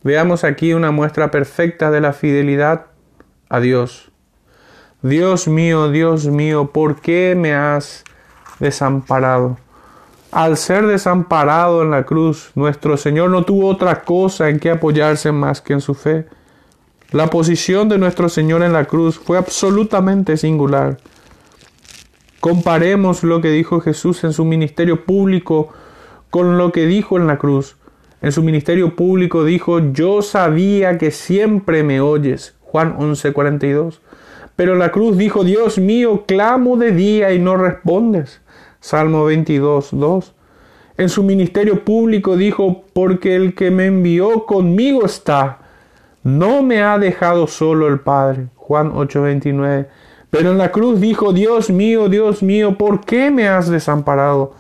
Veamos 0.06 0.44
aquí 0.44 0.72
una 0.76 0.92
muestra 0.92 1.32
perfecta 1.32 1.90
de 1.90 2.00
la 2.00 2.14
fidelidad 2.14 2.86
a 3.50 3.60
Dios. 3.60 4.12
Dios 5.02 5.48
mío, 5.48 5.90
Dios 5.90 6.28
mío, 6.28 6.70
¿por 6.72 7.02
qué 7.02 7.34
me 7.36 7.56
has 7.56 8.04
desamparado? 8.60 9.58
Al 10.32 10.58
ser 10.58 10.86
desamparado 10.86 11.82
en 11.82 11.90
la 11.90 12.04
cruz, 12.04 12.52
nuestro 12.54 12.98
Señor 12.98 13.32
no 13.32 13.46
tuvo 13.46 13.68
otra 13.68 14.04
cosa 14.04 14.50
en 14.50 14.60
que 14.60 14.70
apoyarse 14.70 15.32
más 15.32 15.60
que 15.60 15.74
en 15.74 15.82
su 15.82 15.96
fe. 15.96 16.28
La 17.10 17.32
posición 17.32 17.90
de 17.90 17.98
nuestro 17.98 18.30
Señor 18.30 18.62
en 18.62 18.74
la 18.74 18.86
cruz 18.86 19.18
fue 19.18 19.40
absolutamente 19.40 20.38
singular. 20.38 20.98
Comparemos 22.40 23.24
lo 23.24 23.42
que 23.42 23.50
dijo 23.50 23.82
Jesús 23.82 24.24
en 24.24 24.34
su 24.34 24.46
ministerio 24.46 25.04
público 25.04 25.74
con 26.30 26.60
lo 26.60 26.72
que 26.72 26.86
dijo 26.86 27.18
en 27.18 27.26
la 27.26 27.40
cruz. 27.40 27.76
En 28.26 28.32
su 28.32 28.42
ministerio 28.42 28.96
público 28.96 29.44
dijo, 29.44 29.92
yo 29.94 30.24
sabía 30.24 30.98
que 30.98 31.12
siempre 31.12 31.84
me 31.84 32.02
oyes. 32.02 32.56
Juan 32.62 32.98
11:42. 32.98 34.00
Pero 34.56 34.74
en 34.74 34.80
la 34.80 34.92
cruz 34.92 35.16
dijo, 35.16 35.44
Dios 35.44 35.78
mío, 35.78 36.24
clamo 36.26 36.76
de 36.76 36.92
día 36.92 37.34
y 37.34 37.38
no 37.38 37.56
respondes. 37.56 38.42
Salmo 38.80 39.30
22:2. 39.30 40.34
En 40.98 41.10
su 41.10 41.22
ministerio 41.22 41.86
público 41.86 42.36
dijo, 42.36 42.86
porque 42.94 43.36
el 43.36 43.54
que 43.54 43.70
me 43.70 43.86
envió 43.86 44.46
conmigo 44.46 45.06
está. 45.06 45.60
No 46.24 46.64
me 46.64 46.82
ha 46.82 46.98
dejado 46.98 47.46
solo 47.46 47.88
el 47.88 48.00
Padre. 48.00 48.48
Juan 48.56 48.92
8:29. 48.92 49.86
Pero 50.32 50.50
en 50.50 50.58
la 50.58 50.72
cruz 50.72 51.00
dijo, 51.00 51.32
Dios 51.32 51.70
mío, 51.70 52.10
Dios 52.10 52.42
mío, 52.42 52.76
¿por 52.76 53.06
qué 53.06 53.30
me 53.30 53.48
has 53.48 53.70
desamparado? 53.70 54.56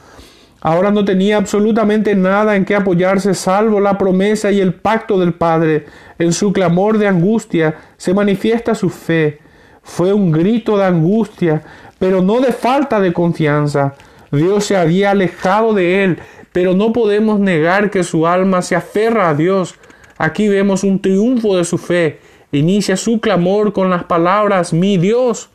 Ahora 0.65 0.89
no 0.89 1.05
tenía 1.05 1.37
absolutamente 1.37 2.15
nada 2.15 2.55
en 2.55 2.65
que 2.65 2.73
apoyarse 2.73 3.35
salvo 3.35 3.79
la 3.79 3.99
promesa 3.99 4.51
y 4.51 4.59
el 4.61 4.73
pacto 4.73 5.19
del 5.19 5.35
Padre. 5.35 5.85
En 6.17 6.33
su 6.33 6.53
clamor 6.53 6.97
de 6.97 7.07
angustia 7.07 7.75
se 7.97 8.15
manifiesta 8.15 8.73
su 8.73 8.89
fe. 8.89 9.41
Fue 9.83 10.11
un 10.11 10.31
grito 10.31 10.75
de 10.75 10.85
angustia, 10.85 11.61
pero 11.99 12.23
no 12.23 12.39
de 12.39 12.51
falta 12.51 12.99
de 12.99 13.13
confianza. 13.13 13.93
Dios 14.31 14.65
se 14.65 14.75
había 14.75 15.11
alejado 15.11 15.75
de 15.75 16.03
él, 16.03 16.17
pero 16.51 16.73
no 16.73 16.93
podemos 16.93 17.39
negar 17.39 17.91
que 17.91 18.03
su 18.03 18.25
alma 18.25 18.63
se 18.63 18.75
aferra 18.75 19.29
a 19.29 19.35
Dios. 19.35 19.75
Aquí 20.17 20.47
vemos 20.47 20.83
un 20.83 20.99
triunfo 20.99 21.57
de 21.57 21.63
su 21.63 21.77
fe. 21.77 22.21
Inicia 22.51 22.97
su 22.97 23.21
clamor 23.21 23.71
con 23.71 23.91
las 23.91 24.05
palabras, 24.05 24.73
mi 24.73 24.97
Dios, 24.97 25.51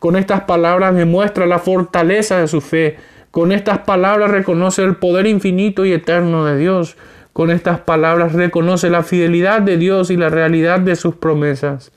con 0.00 0.16
estas 0.16 0.40
palabras 0.40 0.96
demuestra 0.96 1.46
la 1.46 1.60
fortaleza 1.60 2.40
de 2.40 2.48
su 2.48 2.60
fe. 2.60 2.96
Con 3.32 3.50
estas 3.50 3.78
palabras 3.78 4.30
reconoce 4.30 4.84
el 4.84 4.96
poder 4.96 5.26
infinito 5.26 5.86
y 5.86 5.92
eterno 5.94 6.44
de 6.44 6.58
Dios. 6.58 6.98
Con 7.32 7.50
estas 7.50 7.80
palabras 7.80 8.34
reconoce 8.34 8.90
la 8.90 9.02
fidelidad 9.02 9.62
de 9.62 9.78
Dios 9.78 10.10
y 10.10 10.18
la 10.18 10.28
realidad 10.28 10.80
de 10.80 10.96
sus 10.96 11.14
promesas. 11.16 11.92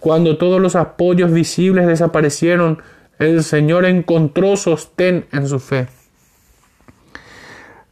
Cuando 0.00 0.38
todos 0.38 0.62
los 0.62 0.74
apoyos 0.74 1.32
visibles 1.32 1.86
desaparecieron, 1.86 2.82
el 3.18 3.44
Señor 3.44 3.84
encontró 3.84 4.56
sostén 4.56 5.26
en 5.32 5.46
su 5.48 5.60
fe. 5.60 5.86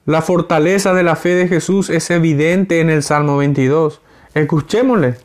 La 0.07 0.23
fortaleza 0.23 0.95
de 0.95 1.03
la 1.03 1.15
fe 1.15 1.35
de 1.35 1.49
Jesús 1.49 1.91
es 1.91 2.11
evidente 2.11 2.81
en 2.81 2.89
el 2.89 3.03
Salmo 3.03 3.37
22. 3.37 4.01
Escuchémosle. 4.33 5.17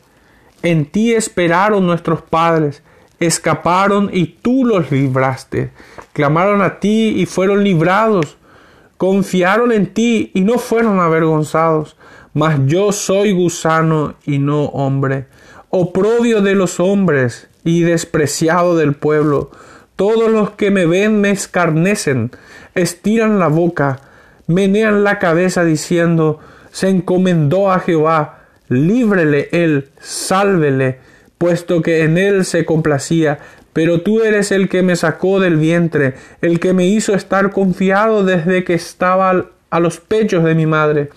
En 0.62 0.84
ti 0.84 1.14
esperaron 1.14 1.86
nuestros 1.86 2.20
padres 2.20 2.82
escaparon 3.20 4.10
y 4.12 4.26
tú 4.26 4.64
los 4.64 4.90
libraste. 4.90 5.70
Clamaron 6.12 6.62
a 6.62 6.80
ti 6.80 7.14
y 7.16 7.26
fueron 7.26 7.64
librados. 7.64 8.36
Confiaron 8.96 9.72
en 9.72 9.92
ti 9.92 10.30
y 10.34 10.40
no 10.40 10.58
fueron 10.58 11.00
avergonzados. 11.00 11.96
Mas 12.34 12.58
yo 12.66 12.92
soy 12.92 13.32
gusano 13.32 14.14
y 14.24 14.38
no 14.38 14.66
hombre, 14.66 15.26
oprobio 15.70 16.42
de 16.42 16.54
los 16.54 16.78
hombres 16.78 17.48
y 17.64 17.80
despreciado 17.80 18.76
del 18.76 18.94
pueblo. 18.94 19.50
Todos 19.96 20.30
los 20.30 20.50
que 20.50 20.70
me 20.70 20.86
ven 20.86 21.20
me 21.20 21.30
escarnecen, 21.30 22.30
estiran 22.74 23.38
la 23.38 23.48
boca, 23.48 24.00
menean 24.46 25.02
la 25.02 25.18
cabeza 25.18 25.64
diciendo, 25.64 26.38
se 26.70 26.88
encomendó 26.88 27.72
a 27.72 27.80
Jehová, 27.80 28.40
líbrele 28.68 29.48
él, 29.50 29.88
sálvele 30.00 31.00
puesto 31.38 31.82
que 31.82 32.02
en 32.02 32.18
él 32.18 32.44
se 32.44 32.64
complacía, 32.64 33.38
pero 33.72 34.00
tú 34.00 34.22
eres 34.22 34.50
el 34.50 34.68
que 34.68 34.82
me 34.82 34.96
sacó 34.96 35.40
del 35.40 35.56
vientre, 35.56 36.14
el 36.42 36.58
que 36.58 36.72
me 36.72 36.86
hizo 36.86 37.14
estar 37.14 37.50
confiado 37.52 38.24
desde 38.24 38.64
que 38.64 38.74
estaba 38.74 39.46
a 39.70 39.80
los 39.80 40.00
pechos 40.00 40.44
de 40.44 40.54
mi 40.54 40.66
madre. 40.66 41.10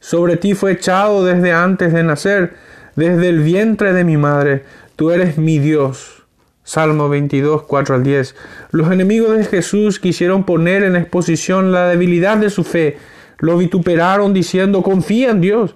Sobre 0.00 0.36
ti 0.36 0.54
fue 0.54 0.72
echado 0.72 1.24
desde 1.24 1.52
antes 1.52 1.92
de 1.92 2.02
nacer, 2.02 2.54
desde 2.96 3.28
el 3.28 3.40
vientre 3.40 3.92
de 3.92 4.02
mi 4.02 4.16
madre. 4.16 4.64
Tú 4.96 5.12
eres 5.12 5.38
mi 5.38 5.60
Dios. 5.60 6.24
Salmo 6.64 7.08
22, 7.08 7.62
4 7.62 7.94
al 7.94 8.02
10. 8.02 8.34
Los 8.72 8.90
enemigos 8.90 9.36
de 9.36 9.44
Jesús 9.44 10.00
quisieron 10.00 10.44
poner 10.44 10.82
en 10.82 10.96
exposición 10.96 11.70
la 11.70 11.88
debilidad 11.88 12.36
de 12.36 12.50
su 12.50 12.64
fe. 12.64 12.98
Lo 13.38 13.56
vituperaron 13.56 14.34
diciendo, 14.34 14.82
confía 14.82 15.30
en 15.30 15.40
Dios. 15.40 15.74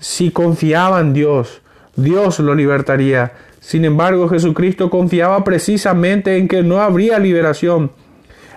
Si 0.00 0.30
confiaba 0.30 1.00
en 1.00 1.12
Dios, 1.12 1.61
Dios 1.96 2.38
lo 2.40 2.54
libertaría. 2.54 3.32
Sin 3.60 3.84
embargo, 3.84 4.28
Jesucristo 4.28 4.90
confiaba 4.90 5.44
precisamente 5.44 6.36
en 6.36 6.48
que 6.48 6.62
no 6.62 6.80
habría 6.80 7.18
liberación. 7.18 7.92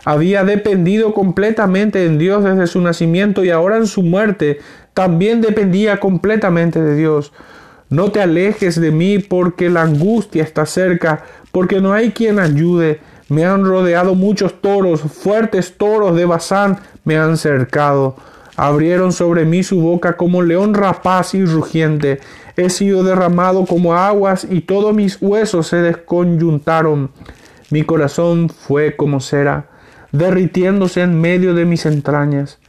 Había 0.04 0.44
dependido 0.44 1.14
completamente 1.14 2.06
en 2.06 2.18
Dios 2.18 2.44
desde 2.44 2.68
su 2.68 2.82
nacimiento 2.82 3.44
y 3.44 3.50
ahora 3.50 3.78
en 3.78 3.88
su 3.88 4.04
muerte 4.04 4.60
también 4.94 5.42
dependía 5.42 6.00
completamente 6.00 6.82
de 6.82 6.96
Dios. 6.96 7.34
No 7.90 8.12
te 8.12 8.22
alejes 8.22 8.80
de 8.80 8.92
mí 8.92 9.20
porque 9.20 9.70
la 9.70 9.84
angustia 9.84 10.44
está 10.44 10.66
cerca, 10.66 11.24
porque 11.52 11.82
no 11.82 11.94
hay 11.94 12.12
quien 12.12 12.40
ayude. 12.40 13.00
Me 13.30 13.46
han 13.46 13.66
rodeado 13.66 14.16
muchos 14.16 14.62
toros, 14.62 15.02
fuertes 15.02 15.78
toros 15.78 16.16
de 16.16 16.26
Bazán 16.26 16.78
me 17.04 17.18
han 17.18 17.38
cercado. 17.38 18.16
Abrieron 18.58 19.12
sobre 19.12 19.46
mí 19.46 19.64
su 19.64 19.82
boca 19.82 20.16
como 20.16 20.42
león 20.42 20.74
rapaz 20.74 21.34
y 21.34 21.46
rugiente. 21.46 22.20
He 22.56 22.70
sido 22.70 23.04
derramado 23.04 23.66
como 23.66 23.96
aguas 23.96 24.48
y 24.50 24.62
todos 24.62 24.96
mis 24.96 25.22
huesos 25.22 25.68
se 25.68 25.78
desconyuntaron. 25.78 27.12
Mi 27.70 27.84
corazón 27.84 28.50
fue 28.50 28.96
como 28.96 29.20
cera, 29.20 29.68
derritiéndose 30.12 31.02
en 31.02 31.20
medio 31.20 31.54
de 31.54 31.66
mis 31.66 31.86
entrañas. 31.86 32.60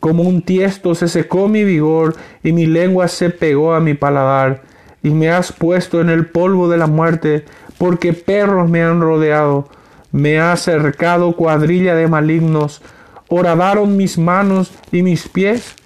Como 0.00 0.22
un 0.22 0.42
tiesto 0.42 0.94
se 0.94 1.08
secó 1.08 1.46
mi 1.46 1.62
vigor 1.62 2.16
y 2.42 2.52
mi 2.52 2.66
lengua 2.66 3.06
se 3.06 3.30
pegó 3.30 3.74
a 3.74 3.80
mi 3.80 3.94
paladar, 3.94 4.62
y 5.02 5.10
me 5.10 5.30
has 5.30 5.52
puesto 5.52 6.00
en 6.00 6.08
el 6.08 6.26
polvo 6.26 6.68
de 6.68 6.78
la 6.78 6.86
muerte, 6.86 7.44
porque 7.78 8.14
perros 8.14 8.68
me 8.68 8.82
han 8.82 9.00
rodeado, 9.00 9.68
me 10.10 10.40
ha 10.40 10.56
cercado 10.56 11.36
cuadrilla 11.36 11.94
de 11.94 12.08
malignos, 12.08 12.82
horadaron 13.30 13.96
mis 13.96 14.18
manos 14.18 14.72
y 14.92 15.02
mis 15.02 15.28
pies, 15.28 15.76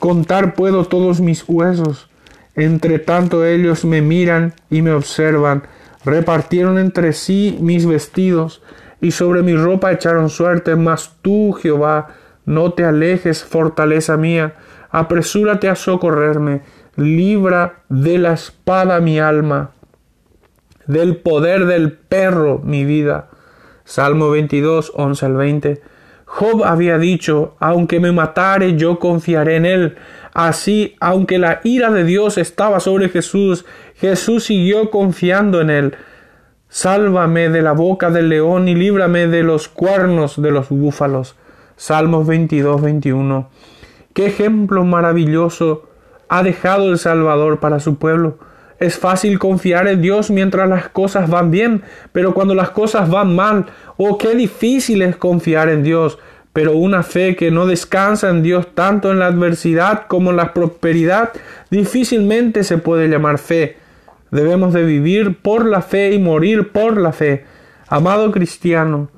contar 0.00 0.54
puedo 0.54 0.84
todos 0.84 1.20
mis 1.20 1.44
huesos, 1.48 2.10
entre 2.56 2.98
tanto 2.98 3.46
ellos 3.46 3.84
me 3.84 4.02
miran 4.02 4.52
y 4.68 4.82
me 4.82 4.92
observan, 4.92 5.62
repartieron 6.04 6.78
entre 6.78 7.12
sí 7.12 7.56
mis 7.60 7.86
vestidos, 7.86 8.62
y 9.00 9.12
sobre 9.12 9.42
mi 9.42 9.54
ropa 9.54 9.92
echaron 9.92 10.28
suerte, 10.28 10.76
mas 10.76 11.16
tú, 11.22 11.52
Jehová, 11.52 12.08
no 12.44 12.72
te 12.72 12.84
alejes, 12.84 13.44
fortaleza 13.44 14.16
mía, 14.16 14.56
apresúrate 14.90 15.68
a 15.68 15.76
socorrerme, 15.76 16.62
libra 16.96 17.82
de 17.88 18.18
la 18.18 18.32
espada 18.32 19.00
mi 19.00 19.20
alma, 19.20 19.70
del 20.86 21.16
poder 21.16 21.66
del 21.66 21.92
perro 21.92 22.60
mi 22.62 22.84
vida. 22.84 23.28
Salmo 23.84 24.30
22, 24.30 24.92
11 24.94 25.26
al 25.26 25.34
20. 25.34 25.91
Job 26.34 26.64
había 26.64 26.96
dicho, 26.96 27.56
aunque 27.60 28.00
me 28.00 28.10
matare, 28.10 28.74
yo 28.74 28.98
confiaré 28.98 29.56
en 29.56 29.66
él. 29.66 29.96
Así, 30.32 30.96
aunque 30.98 31.38
la 31.38 31.60
ira 31.62 31.90
de 31.90 32.04
Dios 32.04 32.38
estaba 32.38 32.80
sobre 32.80 33.10
Jesús, 33.10 33.66
Jesús 33.96 34.44
siguió 34.44 34.90
confiando 34.90 35.60
en 35.60 35.68
él. 35.68 35.94
Sálvame 36.70 37.50
de 37.50 37.60
la 37.60 37.72
boca 37.72 38.10
del 38.10 38.30
león 38.30 38.66
y 38.66 38.74
líbrame 38.74 39.26
de 39.26 39.42
los 39.42 39.68
cuernos 39.68 40.40
de 40.40 40.50
los 40.50 40.70
búfalos. 40.70 41.36
Salmos 41.76 42.26
22, 42.26 42.80
21. 42.80 43.50
Qué 44.14 44.24
ejemplo 44.24 44.84
maravilloso 44.84 45.90
ha 46.30 46.42
dejado 46.42 46.90
el 46.90 46.98
Salvador 46.98 47.60
para 47.60 47.78
su 47.78 47.96
pueblo. 47.96 48.38
Es 48.82 48.98
fácil 48.98 49.38
confiar 49.38 49.86
en 49.86 50.02
Dios 50.02 50.28
mientras 50.28 50.68
las 50.68 50.88
cosas 50.88 51.30
van 51.30 51.52
bien, 51.52 51.82
pero 52.10 52.34
cuando 52.34 52.52
las 52.52 52.70
cosas 52.70 53.08
van 53.08 53.32
mal, 53.32 53.66
oh, 53.96 54.18
qué 54.18 54.34
difícil 54.34 55.02
es 55.02 55.14
confiar 55.14 55.68
en 55.68 55.84
Dios. 55.84 56.18
Pero 56.52 56.72
una 56.72 57.04
fe 57.04 57.36
que 57.36 57.52
no 57.52 57.66
descansa 57.66 58.28
en 58.28 58.42
Dios 58.42 58.74
tanto 58.74 59.12
en 59.12 59.20
la 59.20 59.26
adversidad 59.26 60.08
como 60.08 60.30
en 60.30 60.36
la 60.36 60.52
prosperidad, 60.52 61.30
difícilmente 61.70 62.64
se 62.64 62.76
puede 62.76 63.06
llamar 63.06 63.38
fe. 63.38 63.76
Debemos 64.32 64.72
de 64.72 64.82
vivir 64.82 65.38
por 65.38 65.64
la 65.64 65.80
fe 65.80 66.10
y 66.10 66.18
morir 66.18 66.72
por 66.72 66.96
la 66.96 67.12
fe. 67.12 67.44
Amado 67.86 68.32
cristiano, 68.32 69.10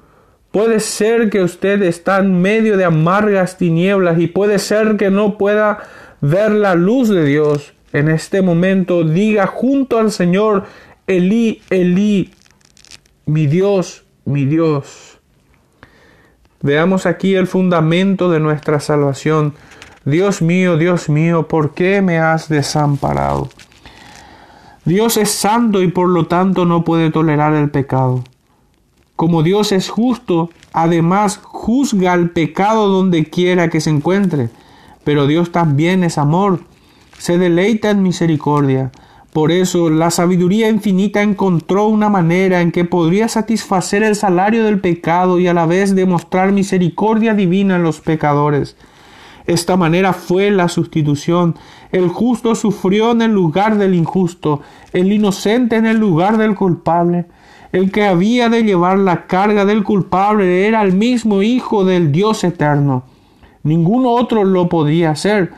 Puede 0.50 0.79
ser 0.79 1.31
que 1.31 1.42
usted 1.42 1.83
está 1.83 2.18
en 2.18 2.42
medio 2.42 2.77
de 2.77 2.85
amargas 2.85 3.57
tinieblas 3.57 4.20
y 4.20 4.29
puede 4.29 4.61
ser 4.61 4.96
que 4.96 5.11
no 5.11 5.37
pueda 5.37 5.81
ver 6.20 6.53
la 6.53 6.77
luz 6.77 7.09
de 7.09 7.24
Dios. 7.24 7.74
En 7.95 8.09
este 8.09 8.43
momento 8.43 9.05
diga 9.05 9.47
junto 9.47 9.99
al 10.01 10.11
Señor, 10.11 10.65
Elí, 11.07 11.63
Elí, 11.71 12.35
mi 13.25 13.47
Dios, 13.47 14.05
mi 14.25 14.47
Dios. 14.47 15.21
Veamos 16.61 17.07
aquí 17.07 17.37
el 17.37 17.47
fundamento 17.47 18.29
de 18.33 18.41
nuestra 18.41 18.81
salvación. 18.81 19.55
Dios 20.05 20.43
mío, 20.43 20.77
Dios 20.77 21.09
mío, 21.09 21.47
¿por 21.47 21.73
qué 21.73 22.03
me 22.03 22.19
has 22.19 22.49
desamparado? 22.49 23.49
Dios 24.85 25.17
es 25.17 25.31
santo 25.31 25.81
y 25.81 25.87
por 25.87 26.09
lo 26.09 26.27
tanto 26.27 26.65
no 26.65 26.83
puede 26.83 27.13
tolerar 27.13 27.55
el 27.55 27.71
pecado. 27.71 28.25
Como 29.15 29.45
Dios 29.45 29.71
es 29.71 29.89
justo, 29.89 30.51
además 30.73 31.39
juzga 31.41 32.13
el 32.15 32.31
pecado 32.31 32.89
donde 32.89 33.27
quiera 33.27 33.69
que 33.71 33.81
se 33.81 33.91
encuentre. 33.91 34.51
Pero 35.05 35.29
Dios 35.29 35.53
también 35.53 36.03
es 36.03 36.19
amor, 36.19 36.59
se 37.18 37.38
deleita 37.38 37.90
en 37.90 38.03
misericordia. 38.03 38.92
Por 39.33 39.50
eso 39.50 39.90
la 39.90 40.12
sabiduría 40.12 40.68
infinita 40.68 41.20
encontró 41.20 41.88
una 41.88 42.09
manera 42.09 42.61
en 42.61 42.70
que 42.70 42.85
podría 42.85 43.27
satisfacer 43.27 44.05
el 44.05 44.14
salario 44.14 44.64
del 44.64 44.81
pecado 44.81 45.40
y 45.40 45.48
a 45.48 45.55
la 45.55 45.66
vez 45.66 45.96
demostrar 45.96 46.53
misericordia 46.53 47.35
divina 47.35 47.77
en 47.77 47.83
los 47.83 48.00
pecadores. 48.00 48.77
Esta 49.46 49.77
manera 49.77 50.12
fue 50.12 50.50
la 50.50 50.68
sustitución. 50.68 51.57
El 51.92 52.09
justo 52.09 52.55
sufrió 52.55 53.11
en 53.11 53.22
el 53.22 53.33
lugar 53.33 53.77
del 53.77 53.94
injusto, 53.94 54.62
el 54.92 55.12
inocente 55.12 55.77
en 55.77 55.87
el 55.87 55.98
lugar 55.98 56.38
del 56.38 56.55
culpable. 56.55 57.27
El 57.72 57.90
que 57.90 58.05
había 58.05 58.48
de 58.48 58.62
llevar 58.62 58.98
la 58.98 59.27
carga 59.27 59.64
del 59.64 59.83
culpable 59.83 60.68
era 60.68 60.81
el 60.83 60.92
mismo 60.92 61.42
Hijo 61.42 61.85
del 61.85 62.12
Dios 62.12 62.44
eterno. 62.44 63.03
Ningún 63.64 64.05
otro 64.07 64.44
lo 64.44 64.68
podía 64.68 65.11
hacer. 65.11 65.53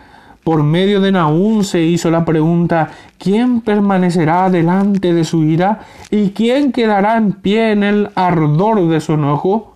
Por 0.46 0.62
medio 0.62 1.00
de 1.00 1.10
Naúm 1.10 1.64
se 1.64 1.82
hizo 1.82 2.08
la 2.08 2.24
pregunta, 2.24 2.92
¿quién 3.18 3.62
permanecerá 3.62 4.48
delante 4.48 5.12
de 5.12 5.24
su 5.24 5.42
ira? 5.42 5.80
¿Y 6.08 6.30
quién 6.30 6.70
quedará 6.70 7.16
en 7.16 7.32
pie 7.32 7.72
en 7.72 7.82
el 7.82 8.10
ardor 8.14 8.86
de 8.86 9.00
su 9.00 9.14
enojo? 9.14 9.74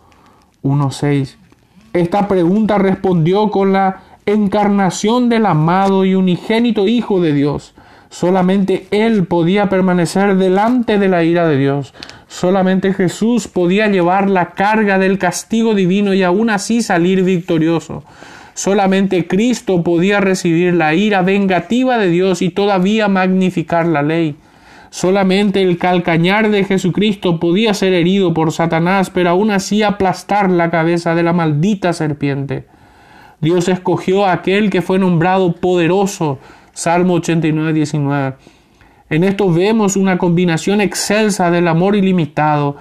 1.6. 0.62 1.34
Esta 1.92 2.28
pregunta 2.28 2.78
respondió 2.78 3.50
con 3.50 3.72
la 3.72 4.02
encarnación 4.26 5.28
del 5.28 5.46
amado 5.46 6.04
y 6.04 6.14
unigénito 6.14 6.86
Hijo 6.86 7.20
de 7.20 7.32
Dios. 7.32 7.74
Solamente 8.08 8.86
Él 8.92 9.26
podía 9.26 9.68
permanecer 9.68 10.36
delante 10.36 11.00
de 11.00 11.08
la 11.08 11.24
ira 11.24 11.48
de 11.48 11.56
Dios. 11.56 11.94
Solamente 12.28 12.94
Jesús 12.94 13.48
podía 13.48 13.88
llevar 13.88 14.30
la 14.30 14.52
carga 14.52 15.00
del 15.00 15.18
castigo 15.18 15.74
divino 15.74 16.14
y 16.14 16.22
aún 16.22 16.48
así 16.48 16.80
salir 16.80 17.24
victorioso. 17.24 18.04
Solamente 18.54 19.26
Cristo 19.26 19.82
podía 19.82 20.20
recibir 20.20 20.74
la 20.74 20.94
ira 20.94 21.22
vengativa 21.22 21.98
de 21.98 22.08
Dios 22.08 22.42
y 22.42 22.50
todavía 22.50 23.08
magnificar 23.08 23.86
la 23.86 24.02
ley. 24.02 24.36
Solamente 24.90 25.62
el 25.62 25.78
calcañar 25.78 26.50
de 26.50 26.64
Jesucristo 26.64 27.38
podía 27.38 27.74
ser 27.74 27.92
herido 27.92 28.34
por 28.34 28.52
Satanás, 28.52 29.10
pero 29.10 29.30
aún 29.30 29.50
así 29.50 29.82
aplastar 29.82 30.50
la 30.50 30.70
cabeza 30.70 31.14
de 31.14 31.22
la 31.22 31.32
maldita 31.32 31.92
serpiente. 31.92 32.66
Dios 33.40 33.68
escogió 33.68 34.26
a 34.26 34.32
aquel 34.32 34.68
que 34.68 34.82
fue 34.82 34.98
nombrado 34.98 35.52
poderoso. 35.52 36.38
Salmo 36.72 37.14
89, 37.14 37.72
19 37.72 38.34
en 39.10 39.24
esto 39.24 39.52
vemos 39.52 39.96
una 39.96 40.18
combinación 40.18 40.80
excelsa 40.80 41.50
del 41.50 41.66
amor 41.66 41.96
ilimitado, 41.96 42.76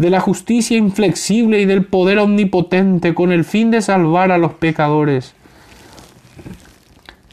de 0.00 0.08
la 0.08 0.20
justicia 0.20 0.78
inflexible 0.78 1.60
y 1.60 1.66
del 1.66 1.84
poder 1.84 2.20
omnipotente 2.20 3.12
con 3.12 3.32
el 3.32 3.44
fin 3.44 3.70
de 3.70 3.82
salvar 3.82 4.32
a 4.32 4.38
los 4.38 4.54
pecadores. 4.54 5.34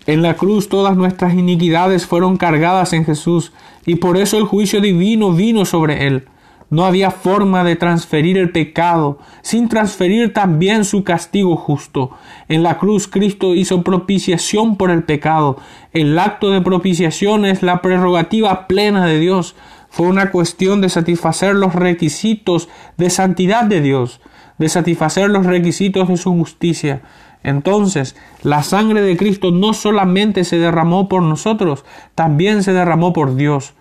En 0.05 0.21
la 0.21 0.33
cruz 0.33 0.67
todas 0.67 0.97
nuestras 0.97 1.33
iniquidades 1.33 2.05
fueron 2.05 2.35
cargadas 2.35 2.91
en 2.91 3.05
Jesús 3.05 3.53
y 3.85 3.95
por 3.95 4.17
eso 4.17 4.37
el 4.37 4.43
juicio 4.43 4.81
divino 4.81 5.31
vino 5.31 5.63
sobre 5.63 6.07
él. 6.07 6.25
No 6.69 6.83
había 6.83 7.09
forma 7.09 7.63
de 7.63 7.77
transferir 7.77 8.37
el 8.37 8.51
pecado 8.51 9.19
sin 9.41 9.69
transferir 9.69 10.33
también 10.33 10.83
su 10.83 11.05
castigo 11.05 11.55
justo. 11.55 12.11
En 12.49 12.63
la 12.63 12.79
cruz 12.79 13.07
Cristo 13.07 13.55
hizo 13.55 13.81
propiciación 13.81 14.75
por 14.75 14.91
el 14.91 15.03
pecado. 15.03 15.55
El 15.93 16.19
acto 16.19 16.49
de 16.49 16.59
propiciación 16.59 17.45
es 17.45 17.63
la 17.63 17.81
prerrogativa 17.81 18.67
plena 18.67 19.05
de 19.05 19.19
Dios. 19.19 19.55
Fue 19.89 20.07
una 20.07 20.31
cuestión 20.31 20.81
de 20.81 20.89
satisfacer 20.89 21.55
los 21.55 21.73
requisitos 21.73 22.69
de 22.97 23.09
santidad 23.09 23.63
de 23.63 23.81
Dios, 23.81 24.21
de 24.57 24.69
satisfacer 24.69 25.29
los 25.29 25.45
requisitos 25.45 26.07
de 26.07 26.17
su 26.17 26.31
justicia. 26.33 27.01
Entonces, 27.43 28.15
la 28.43 28.63
sangre 28.63 29.01
de 29.01 29.15
Cristo 29.15 29.51
no 29.51 29.73
solamente 29.73 30.43
se 30.43 30.57
derramó 30.57 31.07
por 31.07 31.23
nosotros, 31.23 31.85
también 32.15 32.63
se 32.63 32.73
derramó 32.73 33.13
por 33.13 33.35
Dios. 33.35 33.73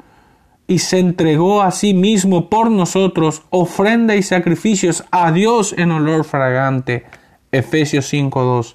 y 0.69 0.81
se 0.81 0.99
entregó 0.99 1.63
a 1.63 1.71
sí 1.71 1.95
mismo 1.95 2.51
por 2.51 2.73
nosotros, 2.73 3.45
ofrenda 3.51 4.17
y 4.17 4.23
sacrificios 4.25 5.05
a 5.13 5.31
Dios 5.31 5.73
en 5.79 5.93
olor 5.93 6.25
fragante. 6.25 7.07
Efesios 7.53 8.13
5.2. 8.13 8.75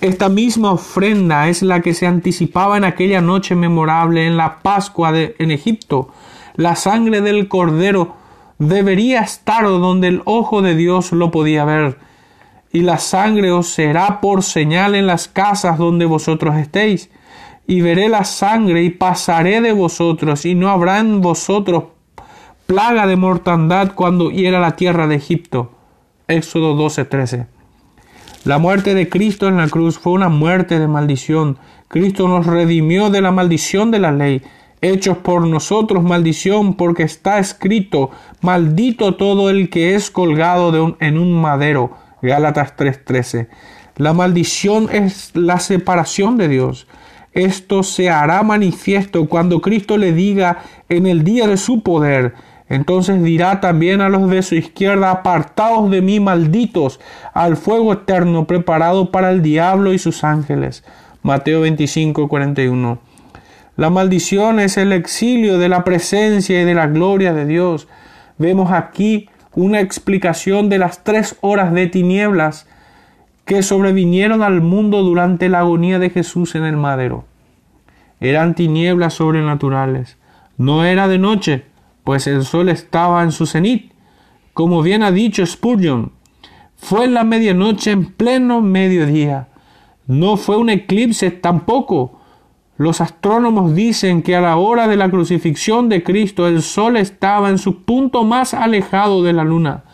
Esta 0.00 0.30
misma 0.30 0.72
ofrenda 0.72 1.48
es 1.48 1.62
la 1.62 1.80
que 1.80 1.92
se 1.92 2.06
anticipaba 2.06 2.78
en 2.78 2.84
aquella 2.84 3.20
noche 3.20 3.54
memorable 3.54 4.26
en 4.26 4.38
la 4.38 4.60
Pascua 4.60 5.12
de, 5.12 5.36
en 5.38 5.50
Egipto. 5.50 6.08
La 6.56 6.74
sangre 6.74 7.20
del 7.20 7.48
cordero 7.48 8.14
debería 8.58 9.20
estar 9.20 9.64
donde 9.64 10.08
el 10.08 10.22
ojo 10.24 10.62
de 10.62 10.74
Dios 10.74 11.12
lo 11.12 11.30
podía 11.30 11.66
ver. 11.66 11.98
Y 12.72 12.80
la 12.80 12.96
sangre 12.96 13.52
os 13.52 13.68
será 13.68 14.22
por 14.22 14.42
señal 14.42 14.94
en 14.94 15.06
las 15.06 15.28
casas 15.28 15.76
donde 15.76 16.06
vosotros 16.06 16.56
estéis 16.56 17.10
y 17.66 17.82
veré 17.82 18.08
la 18.08 18.24
sangre 18.24 18.82
y 18.82 18.90
pasaré 18.90 19.60
de 19.60 19.72
vosotros, 19.72 20.44
y 20.44 20.54
no 20.54 20.70
habrá 20.70 20.98
en 20.98 21.20
vosotros 21.20 21.84
plaga 22.66 23.06
de 23.06 23.16
mortandad 23.16 23.92
cuando 23.94 24.30
hiera 24.30 24.60
la 24.60 24.76
tierra 24.76 25.06
de 25.06 25.16
Egipto. 25.16 25.72
Éxodo 26.26 26.74
12:13. 26.74 27.59
La 28.44 28.56
muerte 28.56 28.94
de 28.94 29.10
Cristo 29.10 29.48
en 29.48 29.58
la 29.58 29.68
cruz 29.68 29.98
fue 29.98 30.12
una 30.12 30.30
muerte 30.30 30.78
de 30.78 30.88
maldición. 30.88 31.58
Cristo 31.88 32.26
nos 32.26 32.46
redimió 32.46 33.10
de 33.10 33.20
la 33.20 33.32
maldición 33.32 33.90
de 33.90 33.98
la 33.98 34.12
ley, 34.12 34.40
hechos 34.80 35.18
por 35.18 35.46
nosotros 35.46 36.02
maldición, 36.02 36.72
porque 36.74 37.02
está 37.02 37.38
escrito, 37.38 38.10
maldito 38.40 39.16
todo 39.16 39.50
el 39.50 39.68
que 39.68 39.94
es 39.94 40.10
colgado 40.10 40.72
de 40.72 40.94
en 41.00 41.18
un 41.18 41.38
madero. 41.38 41.92
Gálatas 42.22 42.76
3:13. 42.76 43.48
La 43.96 44.14
maldición 44.14 44.88
es 44.90 45.32
la 45.34 45.58
separación 45.58 46.38
de 46.38 46.48
Dios. 46.48 46.86
Esto 47.32 47.82
se 47.82 48.08
hará 48.08 48.42
manifiesto 48.42 49.28
cuando 49.28 49.60
Cristo 49.60 49.98
le 49.98 50.14
diga 50.14 50.62
en 50.88 51.06
el 51.06 51.24
día 51.24 51.46
de 51.46 51.58
su 51.58 51.82
poder. 51.82 52.32
Entonces 52.70 53.20
dirá 53.22 53.60
también 53.60 54.00
a 54.00 54.08
los 54.08 54.30
de 54.30 54.42
su 54.42 54.54
izquierda, 54.54 55.10
apartaos 55.10 55.90
de 55.90 56.02
mí, 56.02 56.20
malditos, 56.20 57.00
al 57.34 57.56
fuego 57.56 57.92
eterno 57.92 58.46
preparado 58.46 59.10
para 59.10 59.32
el 59.32 59.42
diablo 59.42 59.92
y 59.92 59.98
sus 59.98 60.22
ángeles. 60.22 60.84
Mateo 61.22 61.62
25, 61.62 62.28
41. 62.28 63.00
La 63.76 63.90
maldición 63.90 64.60
es 64.60 64.76
el 64.76 64.92
exilio 64.92 65.58
de 65.58 65.68
la 65.68 65.82
presencia 65.82 66.62
y 66.62 66.64
de 66.64 66.74
la 66.74 66.86
gloria 66.86 67.34
de 67.34 67.44
Dios. 67.44 67.88
Vemos 68.38 68.70
aquí 68.70 69.28
una 69.56 69.80
explicación 69.80 70.68
de 70.68 70.78
las 70.78 71.02
tres 71.02 71.36
horas 71.40 71.72
de 71.72 71.88
tinieblas 71.88 72.68
que 73.46 73.64
sobrevinieron 73.64 74.44
al 74.44 74.60
mundo 74.60 75.02
durante 75.02 75.48
la 75.48 75.58
agonía 75.58 75.98
de 75.98 76.10
Jesús 76.10 76.54
en 76.54 76.64
el 76.64 76.76
madero. 76.76 77.24
Eran 78.20 78.54
tinieblas 78.54 79.14
sobrenaturales. 79.14 80.18
No 80.56 80.84
era 80.84 81.08
de 81.08 81.18
noche, 81.18 81.64
pues 82.04 82.26
el 82.26 82.44
sol 82.44 82.68
estaba 82.68 83.22
en 83.22 83.32
su 83.32 83.46
cenit. 83.46 83.92
Como 84.52 84.82
bien 84.82 85.02
ha 85.02 85.10
dicho 85.10 85.44
Spurgeon, 85.46 86.12
fue 86.76 87.06
la 87.06 87.24
medianoche 87.24 87.90
en 87.90 88.06
pleno 88.12 88.60
mediodía. 88.60 89.48
No 90.06 90.36
fue 90.36 90.56
un 90.56 90.70
eclipse 90.70 91.30
tampoco. 91.30 92.20
Los 92.76 93.00
astrónomos 93.00 93.74
dicen 93.74 94.22
que 94.22 94.34
a 94.34 94.40
la 94.40 94.56
hora 94.56 94.88
de 94.88 94.96
la 94.96 95.10
crucifixión 95.10 95.88
de 95.88 96.02
Cristo 96.02 96.48
el 96.48 96.62
sol 96.62 96.96
estaba 96.96 97.50
en 97.50 97.58
su 97.58 97.82
punto 97.82 98.24
más 98.24 98.54
alejado 98.54 99.22
de 99.22 99.34
la 99.34 99.44
luna. 99.44 99.84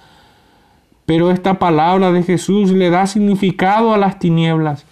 Pero 1.05 1.31
esta 1.31 1.59
palabra 1.59 2.13
de 2.13 2.23
Jesús 2.23 2.71
le 2.71 2.91
da 2.91 3.07
significado 3.07 3.93
a 3.93 3.99
las 3.99 4.19
tinieblas. 4.19 4.87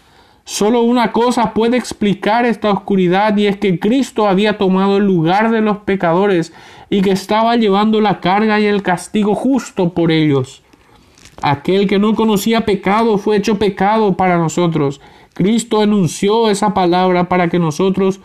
Solo 0.44 0.83
una 0.83 1.12
cosa 1.12 1.55
puede 1.55 1.79
explicar 1.79 2.44
esta 2.44 2.70
oscuridad 2.70 3.37
y 3.37 3.46
es 3.46 3.57
que 3.57 3.81
Cristo 3.81 4.29
había 4.29 4.59
tomado 4.59 4.98
el 4.98 5.07
lugar 5.07 5.50
de 5.50 5.62
los 5.62 5.79
pecadores 5.79 6.53
y 6.95 7.03
que 7.03 7.11
estaba 7.11 7.57
llevando 7.57 8.01
la 8.01 8.21
carga 8.21 8.61
y 8.61 8.67
el 8.67 8.85
castigo 8.85 9.35
justo 9.35 9.95
por 9.95 10.13
ellos. 10.13 10.63
Aquel 11.43 11.89
que 11.89 11.99
no 11.99 12.15
conocía 12.15 12.65
pecado 12.65 13.19
fue 13.19 13.37
hecho 13.37 13.59
pecado 13.59 14.17
para 14.17 14.39
nosotros. 14.39 15.01
Cristo 15.33 15.83
enunció 15.83 16.49
esa 16.51 16.73
palabra 16.73 17.29
para 17.29 17.49
que 17.49 17.59
nosotros 17.59 18.21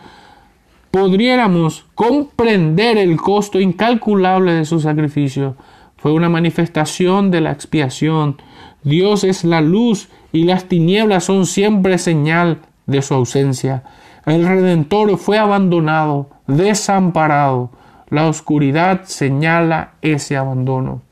podríamos 0.92 1.84
comprender 1.96 2.96
el 2.96 3.16
costo 3.16 3.58
incalculable 3.58 4.52
de 4.52 4.64
su 4.64 4.78
sacrificio. 4.78 5.56
Fue 5.96 6.12
una 6.12 6.28
manifestación 6.28 7.32
de 7.32 7.40
la 7.40 7.50
expiación. 7.50 8.40
Dios 8.84 9.24
es 9.24 9.42
la 9.42 9.62
luz 9.62 10.10
y 10.30 10.44
las 10.44 10.66
tinieblas 10.66 11.24
son 11.24 11.46
siempre 11.46 11.98
señal 11.98 12.60
de 12.86 13.02
su 13.02 13.14
ausencia. 13.14 13.82
El 14.26 14.46
Redentor 14.46 15.18
fue 15.18 15.38
abandonado, 15.38 16.30
desamparado. 16.46 17.79
La 18.10 18.26
oscuridad 18.26 19.04
señala 19.04 19.94
ese 20.02 20.36
abandono. 20.36 21.02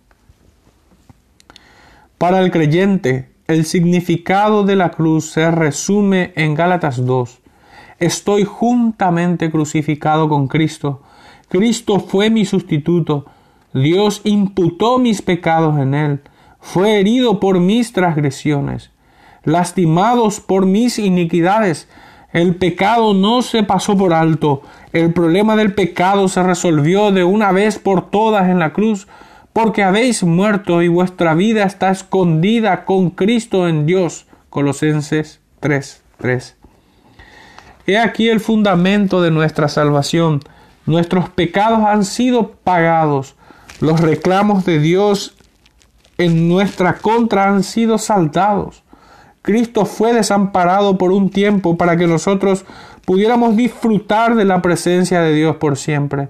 Para 2.18 2.40
el 2.40 2.50
creyente, 2.50 3.30
el 3.46 3.64
significado 3.64 4.64
de 4.64 4.76
la 4.76 4.90
cruz 4.90 5.30
se 5.30 5.50
resume 5.50 6.32
en 6.36 6.54
Gálatas 6.54 7.04
2. 7.04 7.38
Estoy 8.00 8.44
juntamente 8.44 9.50
crucificado 9.50 10.28
con 10.28 10.48
Cristo. 10.48 11.02
Cristo 11.48 12.00
fue 12.00 12.30
mi 12.30 12.44
sustituto 12.44 13.26
Dios 13.74 14.22
imputó 14.24 14.98
mis 14.98 15.20
pecados 15.20 15.78
en 15.78 15.94
él, 15.94 16.20
fue 16.58 16.98
herido 16.98 17.38
por 17.38 17.60
mis 17.60 17.92
transgresiones, 17.92 18.90
lastimados 19.44 20.40
por 20.40 20.64
mis 20.66 20.98
iniquidades. 20.98 21.88
El 22.32 22.56
pecado 22.56 23.14
no 23.14 23.42
se 23.42 23.62
pasó 23.62 23.96
por 23.96 24.12
alto, 24.14 24.62
el 24.92 25.12
problema 25.12 25.56
del 25.56 25.74
pecado 25.74 26.28
se 26.28 26.42
resolvió 26.42 27.10
de 27.12 27.24
una 27.24 27.52
vez 27.52 27.78
por 27.78 28.10
todas 28.10 28.48
en 28.48 28.58
la 28.58 28.72
cruz, 28.72 29.08
porque 29.52 29.82
habéis 29.82 30.22
muerto 30.22 30.82
y 30.82 30.88
vuestra 30.88 31.34
vida 31.34 31.64
está 31.64 31.90
escondida 31.90 32.84
con 32.84 33.10
Cristo 33.10 33.68
en 33.68 33.86
Dios. 33.86 34.26
Colosenses 34.50 35.40
3:3. 35.60 36.56
He 37.86 37.98
aquí 37.98 38.28
el 38.28 38.40
fundamento 38.40 39.22
de 39.22 39.30
nuestra 39.30 39.68
salvación. 39.68 40.40
Nuestros 40.86 41.28
pecados 41.28 41.80
han 41.80 42.04
sido 42.04 42.52
pagados 42.64 43.34
los 43.80 44.00
reclamos 44.00 44.64
de 44.64 44.80
Dios 44.80 45.34
en 46.16 46.48
nuestra 46.48 46.94
contra 46.94 47.48
han 47.48 47.62
sido 47.62 47.98
saltados. 47.98 48.82
Cristo 49.42 49.86
fue 49.86 50.12
desamparado 50.12 50.98
por 50.98 51.12
un 51.12 51.30
tiempo 51.30 51.78
para 51.78 51.96
que 51.96 52.08
nosotros 52.08 52.64
pudiéramos 53.08 53.56
disfrutar 53.56 54.34
de 54.34 54.44
la 54.44 54.60
presencia 54.60 55.22
de 55.22 55.32
Dios 55.32 55.56
por 55.56 55.78
siempre. 55.78 56.28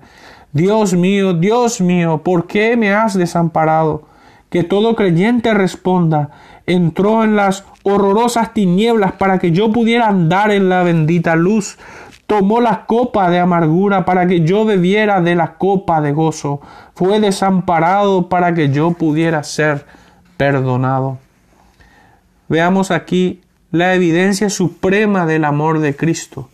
Dios 0.52 0.94
mío, 0.94 1.34
Dios 1.34 1.80
mío, 1.80 2.22
¿por 2.22 2.46
qué 2.46 2.76
me 2.76 2.94
has 2.94 3.14
desamparado? 3.18 4.04
Que 4.48 4.62
todo 4.62 4.94
creyente 4.94 5.52
responda, 5.54 6.30
entró 6.68 7.24
en 7.24 7.34
las 7.34 7.64
horrorosas 7.82 8.54
tinieblas 8.54 9.10
para 9.10 9.40
que 9.40 9.50
yo 9.50 9.72
pudiera 9.72 10.06
andar 10.06 10.52
en 10.52 10.68
la 10.68 10.84
bendita 10.84 11.34
luz 11.34 11.78
tomó 12.28 12.60
la 12.60 12.86
copa 12.86 13.28
de 13.28 13.40
amargura 13.40 14.04
para 14.04 14.28
que 14.28 14.42
yo 14.42 14.64
bebiera 14.64 15.20
de 15.20 15.34
la 15.34 15.54
copa 15.54 16.00
de 16.00 16.12
gozo. 16.12 16.60
Fue 16.94 17.18
desamparado 17.18 18.28
para 18.28 18.54
que 18.54 18.70
yo 18.70 18.92
pudiera 18.92 19.42
ser 19.42 19.84
perdonado. 20.36 21.18
Veamos 22.48 22.92
aquí 22.92 23.40
la 23.72 23.94
evidencia 23.94 24.48
suprema 24.48 25.26
del 25.26 25.44
amor 25.44 25.80
de 25.80 25.96
Cristo. 25.96 26.48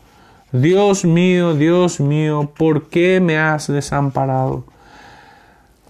Dios 0.54 1.04
mío, 1.04 1.54
Dios 1.56 1.98
mío, 1.98 2.52
¿por 2.56 2.86
qué 2.86 3.18
me 3.20 3.36
has 3.36 3.66
desamparado? 3.66 4.62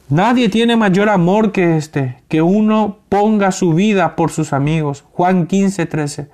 Nadie 0.08 0.48
tiene 0.48 0.74
mayor 0.74 1.10
amor 1.10 1.52
que 1.52 1.76
este, 1.76 2.16
que 2.28 2.40
uno 2.40 2.96
ponga 3.10 3.52
su 3.52 3.74
vida 3.74 4.16
por 4.16 4.30
sus 4.30 4.54
amigos. 4.54 5.04
Juan 5.12 5.48
15, 5.48 5.84
13. 5.84 6.28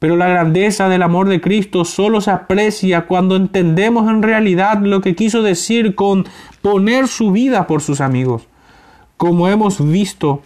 Pero 0.00 0.16
la 0.16 0.26
grandeza 0.26 0.88
del 0.88 1.04
amor 1.04 1.28
de 1.28 1.40
Cristo 1.40 1.84
solo 1.84 2.20
se 2.20 2.32
aprecia 2.32 3.06
cuando 3.06 3.36
entendemos 3.36 4.10
en 4.10 4.24
realidad 4.24 4.80
lo 4.82 5.00
que 5.00 5.14
quiso 5.14 5.42
decir 5.42 5.94
con 5.94 6.26
poner 6.62 7.06
su 7.06 7.30
vida 7.30 7.68
por 7.68 7.80
sus 7.80 8.00
amigos. 8.00 8.48
Como 9.16 9.46
hemos 9.46 9.88
visto, 9.88 10.42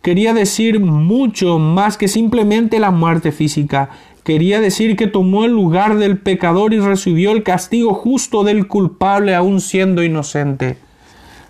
quería 0.00 0.32
decir 0.32 0.80
mucho 0.80 1.58
más 1.58 1.98
que 1.98 2.08
simplemente 2.08 2.80
la 2.80 2.90
muerte 2.90 3.30
física. 3.30 3.90
Quería 4.24 4.60
decir 4.60 4.96
que 4.96 5.08
tomó 5.08 5.44
el 5.44 5.52
lugar 5.52 5.98
del 5.98 6.16
pecador 6.16 6.72
y 6.72 6.78
recibió 6.78 7.32
el 7.32 7.42
castigo 7.42 7.92
justo 7.92 8.44
del 8.44 8.68
culpable 8.68 9.34
aun 9.34 9.60
siendo 9.60 10.04
inocente. 10.04 10.76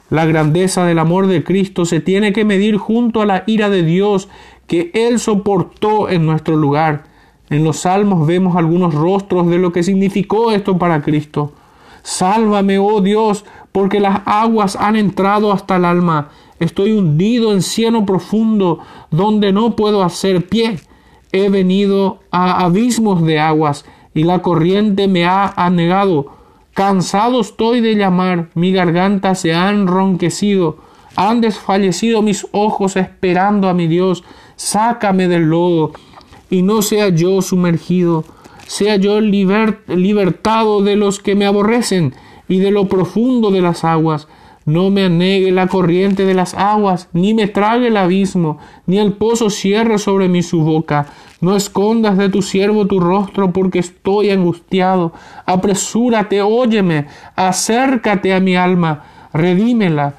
La 0.09 0.25
grandeza 0.25 0.87
del 0.87 0.99
amor 0.99 1.27
de 1.27 1.45
Cristo 1.45 1.85
se 1.85 2.01
tiene 2.01 2.33
que 2.33 2.45
medir 2.45 2.79
junto 2.79 3.21
a 3.21 3.27
la 3.27 3.45
ira 3.47 3.69
de 3.69 3.83
Dios 3.83 4.29
que 4.67 4.91
Él 4.95 5.19
soportó 5.19 6.09
en 6.09 6.25
nuestro 6.25 6.57
lugar. 6.57 7.05
En 7.51 7.65
los 7.65 7.81
salmos 7.81 8.27
vemos 8.27 8.57
algunos 8.57 8.95
rostros 8.95 9.49
de 9.49 9.59
lo 9.59 9.73
que 9.73 9.83
significó 9.83 10.53
esto 10.53 10.79
para 10.79 11.03
Cristo. 11.03 11.53
Sálvame, 12.03 12.79
oh 12.79 13.01
Dios, 13.03 13.45
porque 13.71 14.01
las 14.01 14.23
aguas 14.25 14.77
han 14.77 14.97
entrado 14.97 15.53
hasta 15.53 15.77
el 15.77 15.85
alma. 15.85 16.31
Estoy 16.59 16.93
hundido 16.93 17.53
en 17.53 17.61
cieno 17.61 18.07
profundo, 18.07 18.79
donde 19.11 19.53
no 19.53 19.77
puedo 19.77 20.03
hacer 20.03 20.47
pie. 20.47 20.79
He 21.33 21.49
venido 21.49 22.21
a 22.31 22.65
abismos 22.65 23.25
de 23.25 23.41
aguas, 23.41 23.85
y 24.15 24.25
la 24.25 24.43
corriente 24.43 25.09
me 25.09 25.25
ha 25.25 25.47
anegado. 25.57 26.33
Cansado 26.75 27.41
estoy 27.41 27.81
de 27.81 27.95
llamar, 27.97 28.51
mi 28.55 28.73
garganta 28.73 29.35
se 29.35 29.55
ha 29.55 29.71
enronquecido, 29.71 30.79
han 31.17 31.41
desfallecido 31.41 32.23
mis 32.23 32.47
ojos 32.53 32.97
esperando 32.97 33.69
a 33.69 33.75
mi 33.75 33.87
Dios. 33.87 34.25
Sácame 34.57 35.29
del 35.29 35.51
lodo 35.51 35.93
y 36.51 36.63
no 36.63 36.83
sea 36.83 37.09
yo 37.09 37.43
sumergido, 37.43 38.25
sea 38.67 38.97
yo 38.97 39.21
libertado 39.21 40.83
de 40.83 40.97
los 40.97 41.21
que 41.21 41.35
me 41.35 41.47
aborrecen 41.47 42.15
y 42.49 42.59
de 42.59 42.71
lo 42.71 42.89
profundo 42.89 43.51
de 43.51 43.61
las 43.61 43.85
aguas. 43.85 44.29
No 44.65 44.91
me 44.91 45.05
anegue 45.05 45.51
la 45.51 45.67
corriente 45.67 46.25
de 46.25 46.35
las 46.35 46.55
aguas, 46.55 47.09
ni 47.13 47.35
me 47.35 47.49
trague 47.49 47.89
el 47.89 47.97
abismo, 47.97 48.59
ni 48.87 48.99
el 48.99 49.13
pozo 49.15 49.51
cierre 49.51 49.99
sobre 49.99 50.29
mí 50.29 50.43
su 50.43 50.63
boca. 50.63 51.07
No 51.41 51.57
escondas 51.57 52.17
de 52.17 52.29
tu 52.29 52.43
siervo 52.43 52.87
tu 52.87 53.01
rostro, 53.01 53.53
porque 53.53 53.81
estoy 53.81 54.31
angustiado. 54.31 55.13
Apresúrate, 55.47 56.43
óyeme, 56.43 57.07
acércate 57.35 58.33
a 58.33 58.41
mi 58.41 58.55
alma, 58.55 59.05
redímela, 59.33 60.15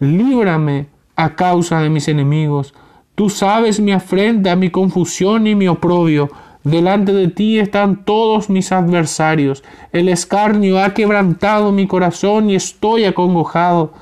líbrame 0.00 0.86
a 1.14 1.36
causa 1.36 1.80
de 1.80 1.90
mis 1.90 2.08
enemigos. 2.08 2.74
Tú 3.14 3.30
sabes 3.30 3.78
mi 3.78 3.92
afrenta, 3.92 4.56
mi 4.56 4.70
confusión 4.70 5.46
y 5.46 5.54
mi 5.54 5.68
oprobio. 5.68 6.30
Delante 6.64 7.12
de 7.12 7.28
ti 7.28 7.58
están 7.58 8.04
todos 8.06 8.48
mis 8.48 8.72
adversarios. 8.72 9.62
El 9.92 10.08
escarnio 10.08 10.82
ha 10.82 10.94
quebrantado 10.94 11.72
mi 11.72 11.86
corazón 11.86 12.48
y 12.48 12.54
estoy 12.54 13.04
acongojado. 13.04 13.92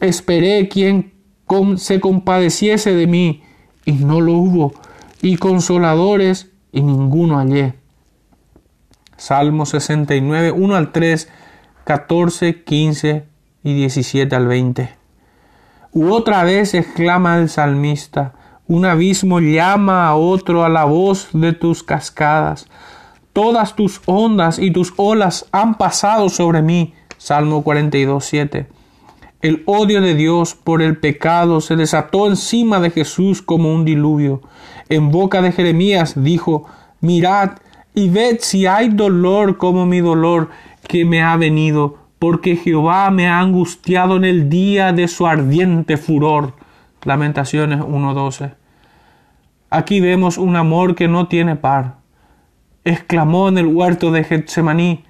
Esperé 0.00 0.68
quien 0.68 1.14
se 1.76 2.00
compadeciese 2.00 2.94
de 2.94 3.06
mí, 3.06 3.42
y 3.84 3.92
no 3.92 4.20
lo 4.20 4.34
hubo, 4.34 4.74
y 5.22 5.36
consoladores, 5.36 6.50
y 6.72 6.82
ninguno 6.82 7.38
hallé. 7.38 7.74
Salmo 9.16 9.64
69, 9.64 10.52
1 10.52 10.76
al 10.76 10.92
3, 10.92 11.28
14, 11.84 12.64
15 12.64 13.24
y 13.62 13.74
17 13.74 14.36
al 14.36 14.46
20. 14.46 14.90
U 15.92 16.12
otra 16.12 16.44
vez 16.44 16.74
exclama 16.74 17.38
el 17.38 17.48
salmista, 17.48 18.34
un 18.68 18.84
abismo 18.84 19.40
llama 19.40 20.06
a 20.06 20.14
otro 20.14 20.62
a 20.62 20.68
la 20.68 20.84
voz 20.84 21.30
de 21.32 21.54
tus 21.54 21.82
cascadas. 21.82 22.68
Todas 23.32 23.74
tus 23.74 24.02
ondas 24.04 24.58
y 24.58 24.70
tus 24.70 24.92
olas 24.96 25.46
han 25.52 25.76
pasado 25.76 26.28
sobre 26.28 26.60
mí. 26.60 26.92
Salmo 27.16 27.62
42, 27.64 28.24
7. 28.24 28.68
El 29.40 29.62
odio 29.66 30.02
de 30.02 30.14
Dios 30.14 30.54
por 30.54 30.82
el 30.82 30.98
pecado 30.98 31.60
se 31.62 31.76
desató 31.76 32.26
encima 32.26 32.78
de 32.80 32.90
Jesús 32.90 33.40
como 33.40 33.72
un 33.72 33.84
diluvio. 33.84 34.42
En 34.90 35.10
boca 35.10 35.40
de 35.40 35.52
Jeremías 35.52 36.12
dijo, 36.16 36.66
Mirad 37.00 37.52
y 37.94 38.10
ved 38.10 38.38
si 38.40 38.66
hay 38.66 38.90
dolor 38.90 39.56
como 39.56 39.86
mi 39.86 40.00
dolor 40.00 40.50
que 40.86 41.04
me 41.04 41.22
ha 41.22 41.36
venido, 41.36 41.96
porque 42.18 42.56
Jehová 42.56 43.10
me 43.10 43.28
ha 43.28 43.38
angustiado 43.38 44.16
en 44.16 44.24
el 44.24 44.50
día 44.50 44.92
de 44.92 45.08
su 45.08 45.26
ardiente 45.26 45.96
furor. 45.96 46.54
Lamentaciones 47.04 47.80
1.12. 47.80 48.57
Aquí 49.70 50.00
vemos 50.00 50.38
un 50.38 50.56
amor 50.56 50.94
que 50.94 51.08
no 51.08 51.28
tiene 51.28 51.56
par. 51.56 51.96
Exclamó 52.84 53.48
en 53.48 53.58
el 53.58 53.66
huerto 53.66 54.10
de 54.10 54.24
Getsemaní, 54.24 55.04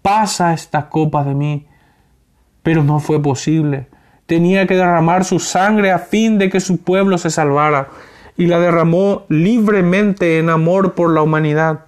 pasa 0.00 0.54
esta 0.54 0.88
copa 0.88 1.24
de 1.24 1.34
mí. 1.34 1.66
Pero 2.62 2.82
no 2.84 3.00
fue 3.00 3.22
posible. 3.22 3.88
Tenía 4.26 4.66
que 4.66 4.76
derramar 4.76 5.24
su 5.24 5.38
sangre 5.38 5.90
a 5.90 5.98
fin 5.98 6.38
de 6.38 6.48
que 6.48 6.60
su 6.60 6.82
pueblo 6.82 7.18
se 7.18 7.30
salvara, 7.30 7.88
y 8.36 8.46
la 8.46 8.60
derramó 8.60 9.24
libremente 9.28 10.38
en 10.38 10.48
amor 10.48 10.94
por 10.94 11.12
la 11.12 11.22
humanidad. 11.22 11.84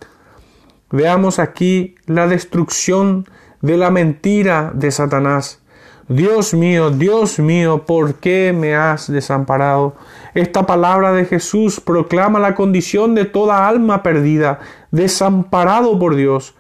Veamos 0.91 1.39
aquí 1.39 1.95
la 2.07 2.27
destrucción 2.27 3.27
de 3.63 3.77
la 3.77 3.91
mentira 3.91 4.73
de 4.75 4.91
Satanás. 4.91 5.63
Dios 6.11 6.55
mío, 6.55 6.91
Dios 6.91 7.39
mío, 7.39 7.87
¿por 7.87 8.17
qué 8.17 8.53
me 8.53 8.75
has 8.75 9.13
desamparado? 9.13 9.95
Esta 10.35 10.67
palabra 10.67 11.13
de 11.13 11.25
Jesús 11.25 11.79
proclama 11.79 12.41
la 12.41 12.57
condición 12.57 13.15
de 13.15 13.27
toda 13.27 13.69
alma 13.69 14.03
perdida, 14.03 14.59
desamparado 14.91 15.97
por 16.01 16.17
Dios. 16.17 16.57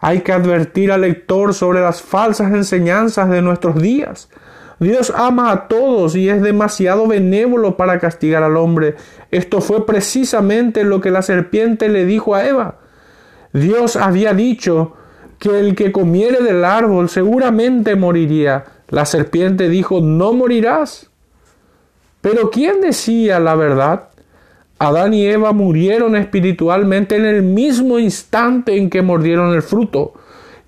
Hay 0.00 0.22
que 0.22 0.32
advertir 0.32 0.90
al 0.90 1.02
lector 1.02 1.54
sobre 1.54 1.80
las 1.80 2.02
falsas 2.02 2.52
enseñanzas 2.52 3.30
de 3.30 3.40
nuestros 3.40 3.80
días. 3.80 4.30
Dios 4.80 5.12
ama 5.14 5.52
a 5.52 5.68
todos 5.68 6.16
y 6.16 6.28
es 6.28 6.42
demasiado 6.42 7.06
benévolo 7.06 7.76
para 7.76 8.00
castigar 8.00 8.42
al 8.42 8.56
hombre. 8.56 8.96
Esto 9.30 9.60
fue 9.60 9.86
precisamente 9.86 10.82
lo 10.82 11.00
que 11.00 11.12
la 11.12 11.22
serpiente 11.22 11.88
le 11.88 12.04
dijo 12.04 12.34
a 12.34 12.44
Eva. 12.44 12.80
Dios 13.52 13.94
había 13.94 14.34
dicho 14.34 14.94
que 15.38 15.60
el 15.60 15.76
que 15.76 15.92
comiere 15.92 16.42
del 16.42 16.64
árbol 16.64 17.08
seguramente 17.08 17.94
moriría. 17.94 18.64
La 18.88 19.04
serpiente 19.04 19.68
dijo, 19.68 20.00
no 20.00 20.32
morirás. 20.32 21.10
Pero 22.20 22.50
¿quién 22.50 22.80
decía 22.80 23.38
la 23.38 23.54
verdad? 23.54 24.08
Adán 24.78 25.12
y 25.12 25.26
Eva 25.26 25.52
murieron 25.52 26.16
espiritualmente 26.16 27.16
en 27.16 27.26
el 27.26 27.42
mismo 27.42 27.98
instante 27.98 28.76
en 28.76 28.88
que 28.90 29.02
mordieron 29.02 29.54
el 29.54 29.62
fruto. 29.62 30.14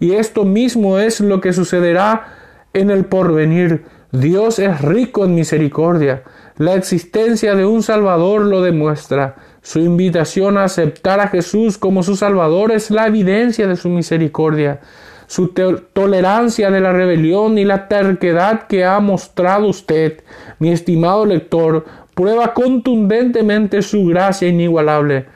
Y 0.01 0.12
esto 0.12 0.45
mismo 0.45 0.99
es 0.99 1.21
lo 1.21 1.41
que 1.41 1.53
sucederá 1.53 2.35
en 2.73 2.91
el 2.91 3.05
porvenir. 3.05 3.85
Dios 4.12 4.59
es 4.59 4.81
rico 4.83 5.25
en 5.25 5.35
misericordia. 5.35 6.25
La 6.57 6.75
existencia 6.75 7.55
de 7.55 7.64
un 7.64 7.83
Salvador 7.83 8.43
lo 8.43 8.61
demuestra. 8.61 9.37
Su 9.62 9.79
invitación 9.79 10.59
a 10.59 10.64
aceptar 10.64 11.21
a 11.21 11.29
Jesús 11.29 11.79
como 11.79 12.03
su 12.03 12.16
Salvador 12.16 12.73
es 12.73 12.91
la 12.91 13.07
evidencia 13.07 13.66
de 13.66 13.77
su 13.77 13.89
misericordia 13.89 14.81
su 15.31 15.55
tolerancia 15.93 16.72
de 16.72 16.81
la 16.81 16.93
rebelión 16.93 17.57
y 17.57 17.64
la 17.64 17.87
terquedad 17.87 18.66
que 18.66 18.85
ha 18.85 18.99
mostrado 18.99 19.68
usted, 19.68 20.24
mi 20.59 20.72
estimado 20.72 21.24
lector, 21.24 21.85
prueba 22.16 22.53
contundentemente 22.53 23.81
su 23.83 24.07
gracia 24.07 24.49
inigualable. 24.49 25.26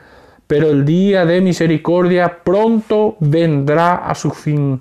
Pero 0.49 0.69
el 0.69 0.85
día 0.85 1.25
de 1.25 1.41
misericordia 1.41 2.41
pronto 2.43 3.17
vendrá 3.21 3.95
a 3.95 4.17
su 4.17 4.31
fin. 4.31 4.81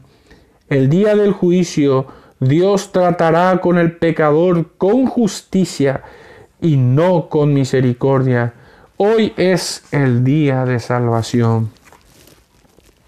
El 0.68 0.90
día 0.90 1.16
del 1.16 1.32
juicio, 1.32 2.08
Dios 2.40 2.92
tratará 2.92 3.62
con 3.62 3.78
el 3.78 3.92
pecador 3.92 4.72
con 4.80 5.06
justicia 5.06 6.02
y 6.60 6.76
no 6.76 7.30
con 7.30 7.54
misericordia. 7.54 8.56
Hoy 8.98 9.32
es 9.38 9.84
el 9.92 10.24
día 10.24 10.66
de 10.66 10.80
salvación. 10.80 11.70